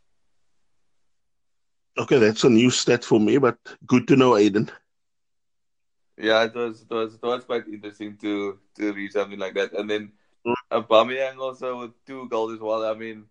Okay, 1.97 2.19
that's 2.19 2.45
a 2.45 2.51
new 2.51 2.71
stat 2.71 3.05
for 3.05 3.19
me, 3.19 3.39
but 3.39 3.59
good 3.87 4.07
to 4.09 4.17
know, 4.17 4.33
Aiden. 4.33 4.71
Yeah, 6.17 6.45
it 6.45 6.55
was 6.55 6.83
it 6.83 6.91
was 6.91 7.15
it 7.15 7.23
was 7.23 7.45
quite 7.45 7.67
interesting 7.69 8.17
to 8.19 8.59
to 8.77 8.93
read 8.93 9.13
something 9.13 9.39
like 9.39 9.55
that, 9.55 9.73
and 9.73 9.89
then 9.89 10.13
mm. 10.47 10.55
Aubameyang 10.71 11.39
also 11.39 11.81
with 11.81 12.05
two 12.07 12.29
goals 12.29 12.55
as 12.55 12.61
well. 12.61 12.85
I 12.85 12.95
mean, 12.95 13.25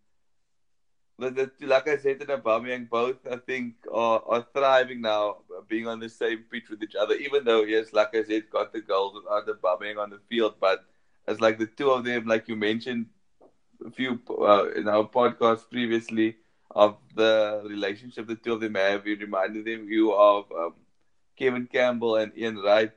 like 1.19 1.87
I 1.87 1.97
said, 1.97 2.21
and 2.21 2.29
Aubameyang 2.29 2.89
both 2.89 3.25
I 3.29 3.37
think 3.37 3.75
are, 3.91 4.21
are 4.27 4.45
thriving 4.53 5.01
now, 5.01 5.37
being 5.67 5.87
on 5.87 5.99
the 5.99 6.09
same 6.09 6.45
pitch 6.51 6.69
with 6.69 6.83
each 6.83 6.95
other. 6.95 7.15
Even 7.15 7.43
though 7.43 7.63
yes, 7.63 7.93
like 7.93 8.15
I 8.15 8.23
said, 8.23 8.49
got 8.51 8.71
the 8.71 8.81
goals 8.81 9.15
without 9.15 9.47
Aubameyang 9.47 9.97
on 9.97 10.11
the 10.11 10.19
field, 10.29 10.55
but 10.59 10.85
it's 11.27 11.41
like 11.41 11.57
the 11.57 11.65
two 11.65 11.89
of 11.91 12.05
them, 12.05 12.25
like 12.25 12.47
you 12.47 12.55
mentioned 12.55 13.07
a 13.85 13.91
few 13.91 14.21
uh, 14.29 14.69
in 14.75 14.87
our 14.87 15.07
podcast 15.07 15.69
previously 15.69 16.37
of 16.71 16.97
the 17.15 17.63
relationship 17.65 18.27
the 18.27 18.35
two 18.35 18.53
of 18.53 18.61
them 18.61 18.75
have. 18.75 19.07
You 19.07 19.17
reminded 19.17 19.65
them 19.65 19.87
you 19.89 20.13
of 20.13 20.51
um, 20.51 20.73
Kevin 21.37 21.67
Campbell 21.67 22.17
and 22.17 22.31
Ian 22.37 22.57
Wright. 22.57 22.91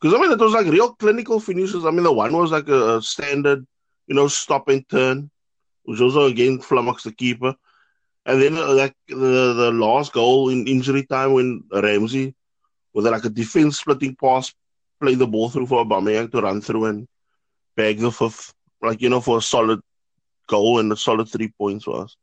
Because 0.00 0.16
I 0.16 0.22
mean, 0.22 0.30
it 0.30 0.38
was 0.38 0.52
like 0.52 0.66
real 0.66 0.94
clinical 0.94 1.40
finishes. 1.40 1.84
I 1.84 1.90
mean, 1.90 2.04
the 2.04 2.12
one 2.12 2.32
was 2.32 2.52
like 2.52 2.68
a, 2.68 2.96
a 2.96 3.02
standard, 3.02 3.66
you 4.08 4.14
know, 4.14 4.26
stop 4.26 4.68
and 4.68 4.88
turn, 4.88 5.30
which 5.84 6.00
also 6.00 6.24
again 6.24 6.58
flummoxed 6.58 7.04
the 7.04 7.12
keeper. 7.12 7.54
And 8.26 8.42
then 8.42 8.56
uh, 8.58 8.72
like 8.72 8.94
the 9.08 9.54
the 9.54 9.70
last 9.72 10.12
goal 10.12 10.48
in 10.48 10.66
injury 10.66 11.04
time 11.04 11.34
when 11.34 11.62
Ramsey, 11.72 12.34
with 12.92 13.06
like 13.06 13.24
a 13.24 13.30
defense 13.30 13.78
splitting 13.80 14.16
pass, 14.16 14.52
played 15.00 15.18
the 15.18 15.26
ball 15.26 15.48
through 15.50 15.66
for 15.66 15.84
Aubameyang 15.84 16.30
to 16.32 16.40
run 16.40 16.60
through 16.60 16.86
and 16.86 17.08
bag 17.76 17.98
the 17.98 18.10
fifth, 18.10 18.52
like 18.82 19.00
you 19.00 19.08
know, 19.08 19.20
for 19.20 19.38
a 19.38 19.42
solid 19.42 19.80
goal 20.46 20.80
and 20.80 20.92
a 20.92 20.96
solid 20.96 21.28
three 21.28 21.52
points 21.56 21.84
for 21.84 22.02
us. 22.02 22.16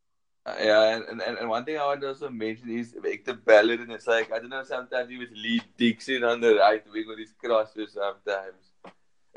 Uh, 0.45 0.55
yeah, 0.59 0.95
and, 0.95 1.21
and, 1.21 1.37
and 1.39 1.49
one 1.49 1.65
thing 1.65 1.77
I 1.77 1.85
want 1.85 2.01
to 2.01 2.09
also 2.09 2.29
mention 2.29 2.69
is 2.69 2.95
Hector 3.03 3.33
Bellerin. 3.33 3.89
It's 3.89 4.05
like, 4.05 4.31
I 4.31 4.37
don't 4.37 4.49
know, 4.49 4.63
sometimes 4.63 5.09
he 5.09 5.17
was 5.17 5.29
Lee 5.31 5.61
Dixon 5.75 6.23
on 6.23 6.39
the 6.39 6.55
right 6.55 6.83
wing 6.93 7.05
with 7.07 7.17
his 7.17 7.33
crosses 7.33 7.93
sometimes. 7.93 8.64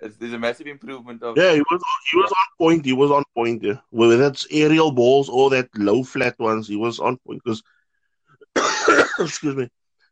There's 0.01 0.33
a 0.33 0.39
massive 0.39 0.67
improvement 0.67 1.23
of. 1.23 1.37
Yeah, 1.37 1.53
he 1.55 1.63
was 1.71 1.83
he 2.11 2.17
was 2.17 2.31
on 2.31 2.67
point. 2.67 2.85
He 2.85 2.93
was 2.93 3.11
on 3.11 3.25
point. 3.35 3.63
Yeah, 3.63 3.79
whether 3.91 4.17
that's 4.17 4.47
aerial 4.51 4.93
balls 4.93 5.29
or 5.29 5.51
that 5.51 5.69
low 5.77 6.03
flat 6.05 6.39
ones, 6.39 6.69
he 6.69 6.77
was 6.77 7.01
on 7.01 7.19
point. 7.27 7.43
Because, 7.45 7.63
excuse 9.19 9.57
me, 9.57 9.69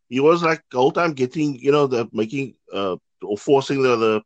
he 0.09 0.21
was 0.21 0.43
like 0.43 0.63
all 0.75 0.91
time 0.91 1.13
getting 1.13 1.57
you 1.57 1.71
know 1.73 1.87
the 1.87 2.09
making 2.13 2.55
uh 2.73 2.97
or 3.23 3.39
forcing 3.39 3.83
the 3.83 3.97
the 3.97 4.23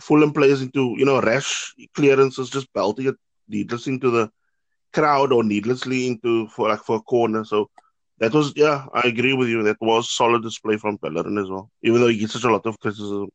Fulham 0.00 0.32
players 0.32 0.62
into 0.62 0.94
you 0.96 1.04
know 1.04 1.20
rash 1.20 1.74
clearances, 1.94 2.50
just 2.50 2.72
belting 2.72 3.08
it 3.08 3.16
needlessly 3.48 3.94
into 3.94 4.10
the 4.10 4.30
crowd 4.92 5.32
or 5.32 5.42
needlessly 5.44 6.06
into 6.06 6.46
for 6.48 6.68
like 6.68 6.82
for 6.82 6.96
a 6.96 7.00
corner. 7.02 7.44
So 7.44 7.68
that 8.18 8.32
was 8.32 8.52
yeah, 8.56 8.86
I 8.92 9.02
agree 9.08 9.34
with 9.34 9.48
you. 9.48 9.62
That 9.64 9.78
was 9.80 10.10
solid 10.10 10.42
display 10.42 10.76
from 10.76 10.96
Bellerin 10.96 11.38
as 11.38 11.48
well, 11.48 11.70
even 11.82 12.00
though 12.00 12.08
he 12.08 12.18
gets 12.18 12.34
such 12.34 12.44
a 12.44 12.50
lot 12.50 12.66
of 12.66 12.78
criticism. 12.78 13.28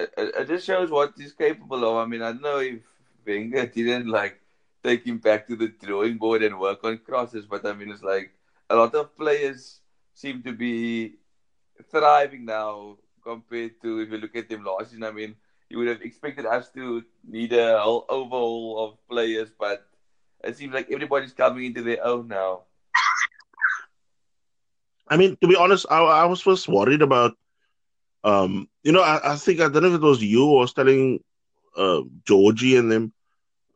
It, 0.00 0.48
just 0.48 0.66
shows 0.66 0.90
what 0.90 1.14
he's 1.16 1.32
capable 1.32 1.84
of. 1.84 1.96
I 1.96 2.06
mean, 2.06 2.22
I 2.22 2.32
don't 2.32 2.42
know 2.42 2.58
if 2.58 2.80
Wenger 3.26 3.66
didn't 3.66 4.08
like 4.08 4.40
take 4.82 5.04
him 5.06 5.18
back 5.18 5.46
to 5.48 5.56
the 5.56 5.68
drawing 5.68 6.18
board 6.18 6.42
and 6.42 6.58
work 6.58 6.82
on 6.84 6.98
crosses, 6.98 7.46
but 7.46 7.64
I 7.64 7.72
mean, 7.72 7.90
it's 7.90 8.02
like 8.02 8.32
a 8.68 8.76
lot 8.76 8.94
of 8.94 9.16
players 9.16 9.80
seem 10.14 10.42
to 10.42 10.52
be 10.52 11.14
thriving 11.90 12.44
now 12.44 12.98
compared 13.22 13.80
to 13.82 14.00
if 14.00 14.10
you 14.10 14.18
look 14.18 14.36
at 14.36 14.48
them 14.48 14.64
last 14.64 14.90
season. 14.90 15.04
I 15.04 15.12
mean, 15.12 15.36
you 15.70 15.78
would 15.78 15.88
have 15.88 16.02
expected 16.02 16.46
us 16.46 16.70
to 16.70 17.04
need 17.26 17.52
a 17.52 17.80
whole 17.80 18.04
overhaul 18.08 18.84
of 18.84 19.08
players, 19.08 19.50
but 19.58 19.86
it 20.42 20.56
seems 20.56 20.74
like 20.74 20.90
everybody's 20.90 21.32
coming 21.32 21.64
into 21.64 21.82
their 21.82 22.04
own 22.04 22.28
now. 22.28 22.62
I 25.08 25.16
mean, 25.16 25.36
to 25.40 25.48
be 25.48 25.56
honest, 25.56 25.86
I, 25.90 25.98
I 25.98 26.24
was 26.24 26.40
first 26.40 26.68
worried 26.68 27.02
about, 27.02 27.36
um, 28.24 28.68
you 28.82 28.92
know, 28.92 29.02
I, 29.02 29.34
I 29.34 29.36
think 29.36 29.60
I 29.60 29.68
don't 29.68 29.82
know 29.82 29.90
if 29.90 29.94
it 29.94 30.00
was 30.00 30.22
you 30.22 30.46
or 30.46 30.66
telling 30.66 31.22
uh, 31.76 32.00
Georgie 32.26 32.76
and 32.76 32.90
them, 32.90 33.12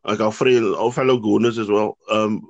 like 0.03 0.19
our 0.19 0.31
friend, 0.31 0.75
our 0.75 0.91
fellow 0.91 1.19
Gooners 1.19 1.59
as 1.59 1.69
well, 1.69 1.97
um, 2.09 2.47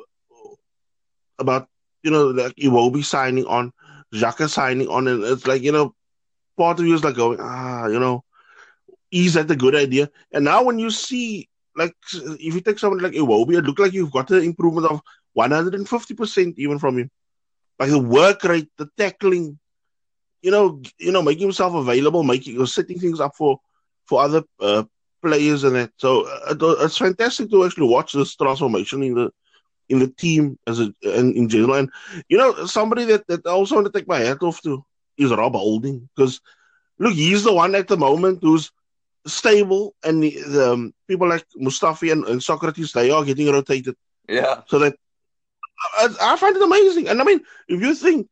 about 1.38 1.68
you 2.04 2.12
know 2.12 2.28
like 2.28 2.56
Iwobi 2.56 3.04
signing 3.04 3.46
on, 3.46 3.74
Xhaka 4.14 4.50
signing 4.50 4.88
on, 4.88 5.08
and 5.08 5.24
it's 5.24 5.46
like 5.46 5.62
you 5.62 5.74
know, 5.74 5.94
part 6.58 6.80
of 6.80 6.86
you 6.86 6.96
is 6.96 7.04
like 7.04 7.16
going, 7.16 7.40
ah, 7.42 7.88
you 7.88 8.00
know, 8.00 8.24
is 9.12 9.34
that 9.34 9.52
a 9.52 9.56
good 9.56 9.76
idea? 9.76 10.10
And 10.32 10.46
now 10.46 10.64
when 10.64 10.80
you 10.80 10.92
see, 10.92 11.50
like, 11.76 11.94
if 12.14 12.54
you 12.54 12.62
take 12.62 12.80
someone 12.80 13.00
like 13.02 13.14
Iwobi, 13.14 13.58
it 13.58 13.66
looks 13.66 13.82
like 13.82 13.94
you've 13.94 14.12
got 14.12 14.32
an 14.32 14.44
improvement 14.44 14.88
of 14.88 15.02
150% 15.38 16.54
even 16.58 16.80
from 16.80 17.00
him. 17.00 17.12
Like 17.80 17.90
the 17.90 18.00
work 18.00 18.44
rate, 18.44 18.70
the 18.78 18.90
tackling, 18.98 19.58
you 20.42 20.52
know, 20.52 20.82
you 20.98 21.12
know, 21.12 21.22
making 21.22 21.44
himself 21.44 21.74
available, 21.74 22.24
making 22.24 22.60
or 22.60 22.68
setting 22.68 23.00
things 23.00 23.20
up 23.20 23.36
for 23.36 23.60
for 24.06 24.22
other 24.22 24.44
uh, 24.60 24.84
players 25.22 25.64
and 25.64 25.76
that. 25.76 25.92
So 25.98 26.28
uh, 26.28 26.56
it's 26.80 26.98
fantastic 26.98 27.50
to 27.52 27.66
actually 27.66 27.88
watch 27.88 28.14
this 28.14 28.36
transformation 28.36 29.04
in 29.04 29.16
the 29.16 29.32
in 29.90 30.00
the 30.00 30.08
team 30.08 30.58
as 30.68 30.80
a 30.80 30.94
and 31.04 31.36
in 31.36 31.50
general. 31.50 31.76
And 31.76 31.90
you 32.28 32.38
know, 32.38 32.66
somebody 32.66 33.06
that 33.06 33.28
that 33.28 33.46
I 33.46 33.52
also 33.52 33.76
want 33.76 33.88
to 33.88 33.98
take 33.98 34.08
my 34.08 34.20
hat 34.20 34.42
off 34.42 34.62
to 34.64 34.84
is 35.18 35.32
Rob 35.32 35.54
Holding 35.54 36.10
because 36.16 36.42
look, 36.98 37.14
he's 37.14 37.44
the 37.44 37.54
one 37.54 37.76
at 37.76 37.88
the 37.88 37.98
moment 37.98 38.40
who's 38.42 38.72
stable, 39.26 39.96
and 40.04 40.24
the, 40.24 40.32
the 40.48 40.74
um, 40.74 40.94
people 41.08 41.28
like 41.28 41.46
Mustafi 41.60 42.12
and, 42.12 42.26
and, 42.26 42.42
Sokratis, 42.42 42.94
they 42.94 43.12
are 43.12 43.24
getting 43.24 43.52
rotated. 43.52 43.96
Yeah. 44.28 44.62
So 44.68 44.80
that 44.80 44.96
I, 45.98 46.08
I, 46.22 46.36
find 46.38 46.56
it 46.56 46.62
amazing. 46.62 47.10
And 47.10 47.22
I 47.22 47.24
mean, 47.24 47.42
if 47.68 47.82
you 47.82 47.96
think 47.96 48.28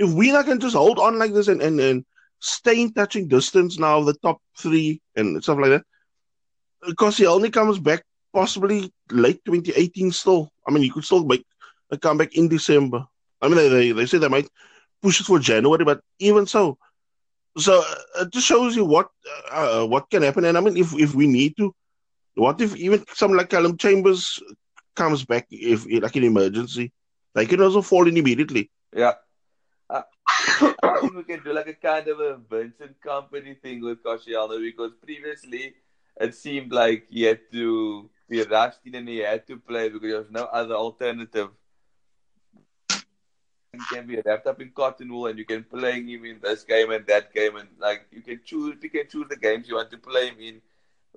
if 0.00 0.10
we 0.14 0.32
not 0.32 0.46
can 0.46 0.58
just 0.58 0.74
hold 0.74 0.98
on 0.98 1.18
like 1.18 1.34
this 1.34 1.48
and, 1.48 1.60
and, 1.60 1.78
and 1.78 2.04
stay 2.40 2.80
in 2.80 2.92
touching 2.92 3.28
distance 3.28 3.78
now, 3.78 4.02
the 4.02 4.14
top 4.14 4.40
three 4.58 5.00
and 5.14 5.42
stuff 5.42 5.58
like 5.58 5.70
that, 5.70 5.84
because 6.86 7.18
he 7.18 7.26
only 7.26 7.50
comes 7.50 7.78
back 7.78 8.02
possibly 8.32 8.90
late 9.10 9.44
2018 9.44 10.10
still. 10.10 10.50
I 10.66 10.72
mean, 10.72 10.82
you 10.82 10.92
could 10.92 11.04
still 11.04 11.24
make 11.24 11.44
a 11.90 11.98
comeback 11.98 12.34
in 12.34 12.48
December. 12.48 13.04
I 13.42 13.48
mean, 13.48 13.56
they, 13.56 13.68
they, 13.68 13.92
they 13.92 14.06
say 14.06 14.16
they 14.16 14.28
might 14.28 14.48
push 15.02 15.20
it 15.20 15.26
for 15.26 15.38
January, 15.38 15.84
but 15.84 16.00
even 16.18 16.46
so, 16.46 16.78
so 17.58 17.82
uh, 17.86 18.22
it 18.22 18.32
just 18.32 18.46
shows 18.46 18.74
you 18.74 18.86
what 18.86 19.08
uh, 19.50 19.84
what 19.84 20.08
can 20.08 20.22
happen. 20.22 20.46
And 20.46 20.56
I 20.56 20.60
mean, 20.62 20.78
if 20.78 20.94
if 20.94 21.14
we 21.14 21.26
need 21.26 21.56
to, 21.58 21.74
what 22.36 22.60
if 22.60 22.74
even 22.76 23.04
someone 23.12 23.38
like 23.38 23.50
Calum 23.50 23.76
Chambers 23.76 24.40
comes 24.96 25.24
back 25.26 25.46
if 25.50 25.84
like 26.02 26.16
an 26.16 26.24
emergency, 26.24 26.92
they 27.34 27.44
can 27.44 27.60
also 27.60 27.82
fall 27.82 28.08
in 28.08 28.16
immediately. 28.16 28.70
Yeah. 28.96 29.14
I 30.82 30.98
think 31.00 31.14
we 31.14 31.24
can 31.24 31.42
do 31.42 31.52
like 31.52 31.68
a 31.68 31.74
kind 31.74 32.08
of 32.08 32.20
a 32.20 32.36
Vincent 32.36 32.96
Kompany 33.04 33.60
thing 33.60 33.82
with 33.82 34.02
Koscielny 34.02 34.60
because 34.60 34.92
previously 35.02 35.74
it 36.20 36.34
seemed 36.34 36.72
like 36.72 37.06
he 37.08 37.22
had 37.22 37.40
to 37.52 38.10
be 38.28 38.42
rushed 38.42 38.80
in 38.84 38.94
and 38.94 39.08
he 39.08 39.18
had 39.18 39.46
to 39.46 39.56
play 39.58 39.88
because 39.88 40.08
there 40.08 40.18
was 40.18 40.30
no 40.30 40.44
other 40.44 40.74
alternative 40.74 41.50
can 43.90 44.06
be 44.06 44.20
wrapped 44.24 44.46
up 44.46 44.60
in 44.60 44.70
cotton 44.70 45.12
wool 45.12 45.26
and 45.26 45.38
you 45.38 45.44
can 45.44 45.64
play 45.64 46.02
him 46.02 46.24
in 46.24 46.40
this 46.42 46.64
game 46.64 46.90
and 46.90 47.06
that 47.06 47.32
game 47.32 47.56
and 47.56 47.68
like 47.78 48.06
you 48.10 48.20
can 48.20 48.40
choose 48.44 48.76
you 48.82 48.90
can 48.90 49.08
choose 49.08 49.26
the 49.28 49.36
games 49.36 49.68
you 49.68 49.76
want 49.76 49.90
to 49.90 49.98
play 49.98 50.28
him 50.28 50.36
in. 50.40 50.60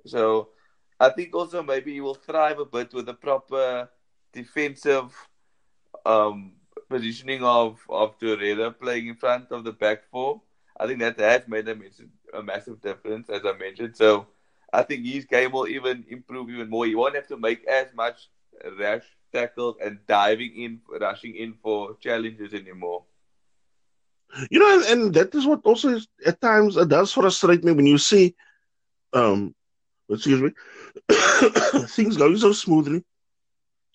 So 0.06 0.48
I 0.98 1.10
think 1.10 1.34
also 1.34 1.62
maybe 1.62 1.92
he 1.92 2.00
will 2.00 2.14
thrive 2.14 2.58
a 2.58 2.64
bit 2.64 2.92
with 2.94 3.08
a 3.08 3.14
proper 3.14 3.88
defensive 4.32 5.12
um, 6.06 6.52
positioning 6.94 7.42
of 7.42 7.80
of 7.88 8.18
Torreira 8.20 8.68
playing 8.84 9.08
in 9.08 9.16
front 9.16 9.50
of 9.50 9.64
the 9.64 9.72
back 9.72 10.04
four. 10.10 10.42
I 10.78 10.86
think 10.86 11.00
that 11.00 11.18
has 11.20 11.48
made 11.48 11.68
a, 11.68 11.76
a 12.38 12.42
massive 12.42 12.80
difference, 12.80 13.28
as 13.30 13.42
I 13.44 13.52
mentioned. 13.56 13.96
So 13.96 14.26
I 14.72 14.82
think 14.82 15.06
his 15.06 15.24
game 15.24 15.52
will 15.52 15.68
even 15.68 16.04
improve 16.08 16.50
even 16.50 16.68
more. 16.70 16.86
He 16.86 16.94
won't 16.94 17.14
have 17.14 17.28
to 17.28 17.36
make 17.36 17.64
as 17.66 17.88
much 17.94 18.28
rash 18.78 19.04
tackles 19.32 19.76
and 19.84 19.98
diving 20.06 20.56
in, 20.56 20.80
rushing 21.00 21.34
in 21.36 21.54
for 21.62 21.96
challenges 22.00 22.54
anymore. 22.54 23.04
You 24.50 24.58
know, 24.58 24.74
and, 24.74 24.84
and 24.92 25.14
that 25.14 25.34
is 25.34 25.46
what 25.46 25.60
also 25.64 25.90
is, 25.90 26.08
at 26.26 26.40
times 26.40 26.76
it 26.76 26.88
does 26.88 27.12
frustrate 27.12 27.64
me 27.64 27.72
when 27.72 27.86
you 27.86 27.98
see, 27.98 28.34
um, 29.12 29.54
excuse 30.08 30.42
me, 30.42 30.50
things 31.88 32.16
going 32.16 32.36
so 32.36 32.52
smoothly, 32.52 33.04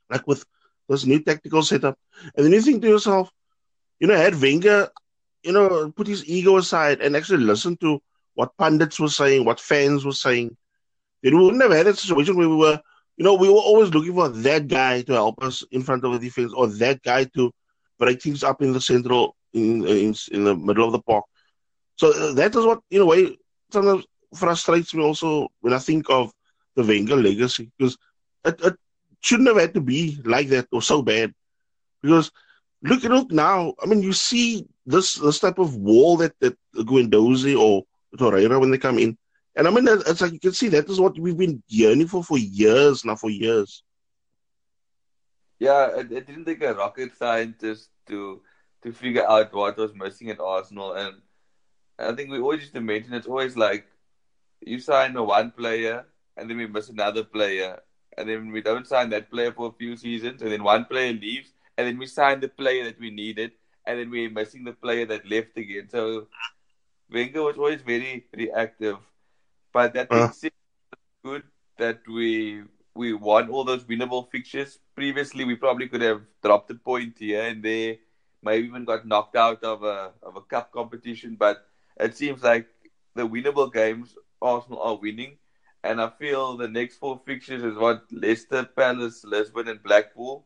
like 0.09 0.25
with 0.27 0.45
this 0.89 1.05
new 1.05 1.19
tactical 1.21 1.63
setup, 1.63 1.97
and 2.35 2.45
then 2.45 2.53
you 2.53 2.61
think 2.61 2.81
to 2.81 2.89
yourself, 2.89 3.31
you 3.99 4.07
know, 4.07 4.15
had 4.15 4.41
Wenger, 4.41 4.89
you 5.43 5.53
know, 5.53 5.91
put 5.91 6.07
his 6.07 6.27
ego 6.27 6.57
aside 6.57 7.01
and 7.01 7.15
actually 7.15 7.43
listen 7.43 7.77
to 7.77 7.99
what 8.33 8.57
pundits 8.57 8.99
were 8.99 9.09
saying, 9.09 9.45
what 9.45 9.59
fans 9.59 10.05
were 10.05 10.11
saying, 10.11 10.55
then 11.23 11.37
we 11.37 11.43
wouldn't 11.43 11.61
have 11.61 11.71
had 11.71 11.87
a 11.87 11.95
situation 11.95 12.35
where 12.35 12.49
we 12.49 12.55
were 12.55 12.79
you 13.19 13.25
know, 13.25 13.33
we 13.33 13.49
were 13.49 13.55
always 13.55 13.93
looking 13.93 14.13
for 14.13 14.29
that 14.29 14.69
guy 14.69 15.01
to 15.01 15.11
help 15.11 15.43
us 15.43 15.61
in 15.71 15.81
front 15.81 16.05
of 16.05 16.13
the 16.13 16.19
defense 16.19 16.53
or 16.53 16.67
that 16.67 17.03
guy 17.03 17.25
to 17.35 17.51
break 17.99 18.21
things 18.21 18.45
up 18.45 18.61
in 18.61 18.71
the 18.71 18.79
central, 18.79 19.35
in 19.53 19.85
in, 19.85 20.15
in 20.31 20.45
the 20.45 20.55
middle 20.55 20.85
of 20.85 20.93
the 20.93 21.01
park. 21.01 21.25
So 21.97 22.13
uh, 22.13 22.33
that 22.35 22.55
is 22.55 22.65
what, 22.65 22.79
in 22.89 23.01
a 23.01 23.05
way, 23.05 23.37
sometimes 23.73 24.05
frustrates 24.33 24.93
me 24.93 25.03
also 25.03 25.49
when 25.59 25.73
I 25.73 25.79
think 25.79 26.09
of 26.09 26.31
the 26.77 26.83
Wenger 26.83 27.17
legacy 27.17 27.69
because 27.77 27.97
it, 28.45 28.57
it 28.63 28.75
shouldn't 29.21 29.47
have 29.47 29.57
had 29.57 29.73
to 29.73 29.81
be 29.81 30.19
like 30.23 30.47
that 30.49 30.67
or 30.71 30.81
so 30.81 31.01
bad. 31.01 31.33
Because 32.01 32.31
look, 32.83 33.03
look 33.03 33.31
now. 33.31 33.73
I 33.81 33.85
mean, 33.85 34.01
you 34.01 34.13
see 34.13 34.67
this 34.85 35.15
this 35.15 35.39
type 35.39 35.59
of 35.59 35.75
wall 35.75 36.17
that 36.17 36.33
that 36.39 36.57
Guendouzi 36.75 37.59
or 37.59 37.83
Torreira 38.17 38.59
when 38.59 38.71
they 38.71 38.77
come 38.77 38.99
in. 38.99 39.17
And 39.55 39.67
I 39.67 39.71
mean, 39.71 39.87
it's 39.87 40.21
like 40.21 40.33
you 40.33 40.39
can 40.39 40.53
see 40.53 40.69
that 40.69 40.89
is 40.89 40.99
what 40.99 41.19
we've 41.19 41.37
been 41.37 41.61
yearning 41.67 42.07
for 42.07 42.23
for 42.23 42.37
years 42.37 43.03
now, 43.03 43.15
for 43.15 43.29
years. 43.29 43.83
Yeah, 45.59 45.99
it, 45.99 46.11
it 46.11 46.27
didn't 46.27 46.45
take 46.45 46.63
a 46.63 46.73
rocket 46.73 47.17
scientist 47.17 47.89
to 48.07 48.41
to 48.83 48.93
figure 48.93 49.27
out 49.27 49.53
what 49.53 49.77
was 49.77 49.93
missing 49.93 50.29
at 50.29 50.39
Arsenal, 50.39 50.93
and 50.93 51.21
I 51.97 52.13
think 52.13 52.31
we 52.31 52.39
always 52.39 52.61
used 52.61 52.73
to 52.75 52.81
mention 52.81 53.13
it's 53.13 53.27
always 53.27 53.57
like 53.57 53.85
you 54.61 54.79
sign 54.79 55.15
a 55.15 55.23
one 55.23 55.51
player 55.51 56.05
and 56.37 56.49
then 56.49 56.57
we 56.57 56.67
miss 56.67 56.89
another 56.89 57.23
player, 57.23 57.81
and 58.19 58.29
then 58.29 58.51
we 58.51 58.61
don't 58.61 58.87
sign 58.87 59.09
that 59.09 59.31
player 59.31 59.51
for 59.51 59.69
a 59.69 59.77
few 59.79 59.95
seasons, 59.95 60.41
and 60.41 60.51
then 60.51 60.63
one 60.63 60.85
player 60.85 61.13
leaves, 61.13 61.53
and 61.77 61.87
then 61.87 61.97
we 61.97 62.05
sign 62.05 62.41
the 62.41 62.49
player 62.49 62.83
that 62.85 62.99
we 62.99 63.09
needed, 63.09 63.51
and 63.85 63.99
then 63.99 64.09
we're 64.11 64.29
missing 64.29 64.65
the 64.65 64.73
player 64.73 65.05
that 65.05 65.29
left 65.29 65.57
again. 65.57 65.87
So 65.89 66.27
Wenger 67.11 67.43
was 67.43 67.57
always 67.57 67.81
very 67.81 68.25
reactive, 68.35 68.97
but 69.73 69.93
that 69.93 70.11
uh. 70.11 70.29
good 71.23 71.43
that 71.77 72.01
we 72.07 72.63
we 72.95 73.13
won 73.13 73.49
all 73.49 73.63
those 73.63 73.85
winnable 73.85 74.29
fixtures. 74.29 74.79
Previously, 74.95 75.45
we 75.45 75.55
probably 75.55 75.87
could 75.87 76.01
have 76.01 76.21
dropped 76.43 76.71
a 76.71 76.75
point 76.75 77.17
here 77.17 77.43
and 77.43 77.63
there, 77.63 77.97
maybe 78.43 78.67
even 78.67 78.85
got 78.85 79.07
knocked 79.07 79.35
out 79.35 79.63
of 79.63 79.83
a 79.83 80.11
of 80.21 80.35
a 80.35 80.41
cup 80.41 80.71
competition. 80.71 81.37
But 81.39 81.65
it 81.99 82.17
seems 82.17 82.43
like 82.43 82.67
the 83.15 83.27
winnable 83.27 83.71
games 83.71 84.15
Arsenal 84.41 84.81
are 84.81 84.95
winning, 84.95 85.37
and 85.83 86.01
I 86.01 86.09
feel 86.09 86.57
the 86.57 86.67
next 86.67 86.97
four 86.97 87.19
fixtures 87.25 87.63
is 87.63 87.77
what 87.77 88.03
Leicester, 88.11 88.63
Palace, 88.63 89.23
Lisbon, 89.23 89.67
and 89.67 89.81
Blackpool. 89.81 90.45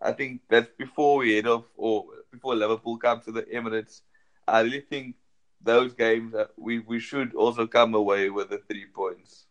I 0.00 0.12
think 0.12 0.42
that's 0.48 0.70
before 0.76 1.18
we 1.18 1.34
head 1.36 1.46
off 1.46 1.64
or 1.76 2.06
before 2.30 2.54
Liverpool 2.54 2.98
comes 2.98 3.24
to 3.24 3.32
the 3.32 3.42
Emirates. 3.42 4.02
I 4.46 4.60
really 4.60 4.80
think 4.80 5.16
those 5.60 5.94
games 5.94 6.34
we 6.56 6.80
we 6.80 6.98
should 7.00 7.34
also 7.34 7.66
come 7.66 7.94
away 7.94 8.30
with 8.30 8.50
the 8.50 8.58
three 8.58 8.86
points. 8.86 9.46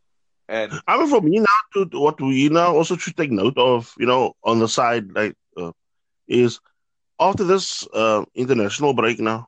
And 0.48 0.74
I 0.88 0.98
mean, 0.98 1.08
for 1.08 1.22
me 1.22 1.40
now, 1.40 1.60
to 1.74 2.00
what 2.00 2.20
we 2.22 2.50
now 2.50 2.76
also 2.76 2.98
should 2.98 3.18
take 3.18 3.32
note 3.32 3.58
of, 3.58 3.94
you 3.98 4.06
know, 4.06 4.34
on 4.44 4.60
the 4.60 4.68
side, 4.68 5.12
like, 5.14 5.36
uh, 5.58 5.72
is 6.28 6.60
after 7.20 7.44
this 7.44 7.88
uh, 7.94 8.24
international 8.36 8.94
break 8.94 9.20
now, 9.20 9.48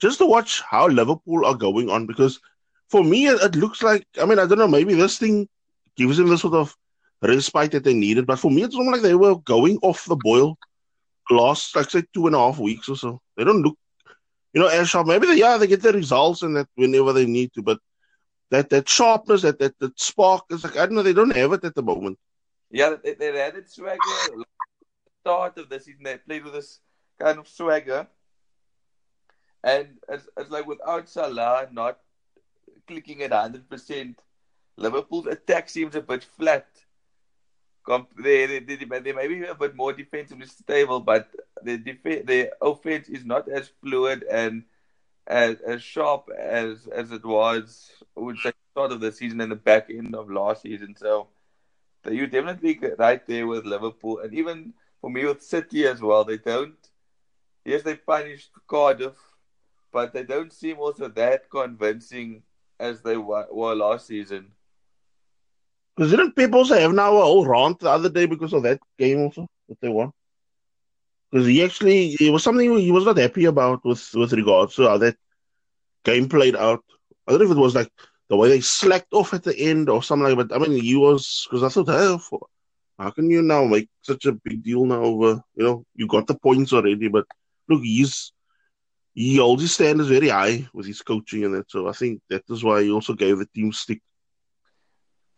just 0.00 0.18
to 0.18 0.26
watch 0.26 0.60
how 0.62 0.86
Liverpool 0.88 1.44
are 1.46 1.54
going 1.56 1.90
on 1.90 2.06
because 2.06 2.40
for 2.88 3.02
me, 3.02 3.26
it, 3.26 3.56
looks 3.56 3.82
like 3.82 4.06
I 4.20 4.24
mean 4.24 4.38
I 4.38 4.46
don't 4.46 4.58
know 4.58 4.68
maybe 4.68 4.94
this 4.94 5.18
thing 5.18 5.48
gives 5.96 6.16
them 6.16 6.28
the 6.28 6.38
sort 6.38 6.54
of 6.54 6.74
respite 7.22 7.72
that 7.72 7.84
they 7.84 7.94
needed, 7.94 8.26
but 8.26 8.38
for 8.38 8.50
me 8.50 8.62
it's 8.62 8.74
almost 8.74 8.94
like 8.94 9.02
they 9.02 9.14
were 9.14 9.36
going 9.36 9.78
off 9.82 10.04
the 10.04 10.16
boil 10.16 10.56
last 11.30 11.74
like 11.74 11.90
say 11.90 12.04
two 12.14 12.26
and 12.26 12.36
a 12.36 12.38
half 12.38 12.58
weeks 12.58 12.88
or 12.88 12.96
so. 12.96 13.20
They 13.36 13.44
don't 13.44 13.62
look, 13.62 13.76
you 14.52 14.60
know, 14.60 14.68
as 14.68 14.88
sharp. 14.88 15.06
Maybe 15.06 15.26
they 15.26 15.36
yeah 15.36 15.56
they 15.56 15.66
get 15.66 15.82
the 15.82 15.92
results 15.92 16.42
and 16.42 16.56
that 16.56 16.68
whenever 16.74 17.12
they 17.12 17.26
need 17.26 17.52
to, 17.54 17.62
but 17.62 17.78
that 18.50 18.70
that 18.70 18.88
sharpness, 18.88 19.42
that 19.42 19.58
that, 19.58 19.78
that 19.80 19.98
spark 19.98 20.44
is 20.50 20.64
like 20.64 20.76
I 20.76 20.86
don't 20.86 20.94
know 20.94 21.02
they 21.02 21.12
don't 21.12 21.34
have 21.34 21.52
it 21.52 21.64
at 21.64 21.74
the 21.74 21.82
moment. 21.82 22.18
Yeah, 22.70 22.96
they, 23.02 23.14
they 23.14 23.36
had 23.38 23.56
it 23.56 23.70
swagger. 23.70 23.98
start 25.20 25.58
of 25.58 25.68
the 25.68 25.80
season, 25.80 26.02
they 26.04 26.18
played 26.18 26.44
with 26.44 26.52
this 26.52 26.80
kind 27.18 27.38
of 27.38 27.48
swagger, 27.48 28.06
and 29.64 29.88
it's, 30.08 30.28
it's 30.36 30.50
like 30.50 30.66
without 30.66 31.08
Salah 31.08 31.68
not 31.72 31.98
clicking 32.86 33.22
at 33.22 33.32
100%. 33.32 34.18
Liverpool's 34.76 35.26
attack 35.26 35.68
seems 35.70 35.94
a 35.96 36.00
bit 36.02 36.24
flat. 36.24 36.66
They, 38.22 38.46
they, 38.46 38.60
they, 38.76 38.76
they 39.00 39.12
may 39.12 39.28
be 39.28 39.44
a 39.44 39.54
bit 39.54 39.76
more 39.76 39.92
defensively 39.92 40.46
stable, 40.46 41.00
but 41.00 41.28
the 41.62 41.78
def- 41.78 42.26
the 42.26 42.52
offense 42.60 43.08
is 43.08 43.24
not 43.24 43.48
as 43.48 43.70
fluid 43.82 44.24
and 44.30 44.64
as 45.26 45.60
as 45.62 45.82
sharp 45.82 46.28
as 46.38 46.86
as 46.88 47.12
it 47.12 47.24
was, 47.24 47.92
I 48.16 48.34
say, 48.42 48.52
start 48.72 48.92
of 48.92 49.00
the 49.00 49.12
season 49.12 49.40
and 49.40 49.52
the 49.52 49.56
back 49.56 49.90
end 49.90 50.14
of 50.16 50.30
last 50.30 50.62
season. 50.62 50.96
So 50.96 51.28
you're 52.08 52.28
definitely 52.28 52.80
right 52.98 53.26
there 53.26 53.46
with 53.46 53.66
Liverpool, 53.66 54.20
and 54.20 54.34
even 54.34 54.74
for 55.00 55.10
me 55.10 55.24
with 55.26 55.42
City 55.42 55.86
as 55.86 56.00
well. 56.02 56.24
They 56.24 56.38
don't. 56.38 56.76
Yes, 57.64 57.82
they 57.82 57.96
punished 57.96 58.50
Cardiff, 58.68 59.16
but 59.92 60.12
they 60.12 60.24
don't 60.24 60.52
seem 60.52 60.78
also 60.78 61.08
that 61.08 61.50
convincing 61.50 62.42
as 62.78 63.02
they 63.02 63.16
were, 63.16 63.46
last 63.74 64.06
season. 64.06 64.52
Because 65.96 66.10
didn't 66.10 66.36
people 66.36 66.60
also 66.60 66.78
have 66.78 66.92
now 66.92 67.16
a 67.16 67.22
whole 67.22 67.46
rant 67.46 67.80
the 67.80 67.90
other 67.90 68.10
day 68.10 68.26
because 68.26 68.52
of 68.52 68.62
that 68.64 68.80
game 68.98 69.20
also 69.20 69.46
that 69.68 69.80
they 69.80 69.88
won? 69.88 70.12
Because 71.30 71.46
he 71.46 71.64
actually 71.64 72.16
it 72.20 72.30
was 72.30 72.42
something 72.42 72.76
he 72.78 72.92
was 72.92 73.04
not 73.04 73.16
happy 73.16 73.46
about 73.46 73.84
with 73.84 74.14
with 74.14 74.32
regards 74.32 74.74
to 74.76 74.88
how 74.88 74.98
that 74.98 75.16
game 76.04 76.28
played 76.28 76.54
out. 76.56 76.84
I 77.26 77.32
don't 77.32 77.40
know 77.40 77.46
if 77.46 77.56
it 77.56 77.60
was 77.60 77.74
like 77.74 77.90
the 78.28 78.36
way 78.36 78.48
they 78.48 78.60
slacked 78.60 79.12
off 79.12 79.32
at 79.32 79.42
the 79.42 79.56
end 79.58 79.88
or 79.88 80.02
something 80.02 80.36
like. 80.36 80.48
But 80.48 80.54
I 80.54 80.58
mean, 80.58 80.80
he 80.80 80.96
was 80.96 81.46
because 81.48 81.62
I 81.62 81.68
thought, 81.68 81.88
hey, 81.88 82.18
for, 82.18 82.46
how 82.98 83.10
can 83.10 83.30
you 83.30 83.42
now 83.42 83.64
make 83.64 83.88
such 84.02 84.26
a 84.26 84.32
big 84.32 84.62
deal 84.62 84.84
now 84.84 85.02
over? 85.02 85.42
You 85.54 85.64
know, 85.64 85.84
you 85.94 86.06
got 86.06 86.26
the 86.26 86.34
points 86.34 86.72
already, 86.72 87.08
but 87.08 87.26
look, 87.68 87.82
he's 87.82 88.32
he 89.16 89.38
holds 89.38 89.62
his 89.62 89.72
standards 89.72 90.10
very 90.10 90.28
high 90.28 90.68
with 90.74 90.86
his 90.86 91.00
coaching 91.00 91.44
and 91.44 91.54
that. 91.54 91.70
So 91.70 91.88
I 91.88 91.92
think 91.92 92.20
that 92.28 92.44
is 92.50 92.62
why 92.62 92.82
he 92.82 92.90
also 92.90 93.14
gave 93.14 93.38
the 93.38 93.46
team 93.46 93.72
stick. 93.72 94.02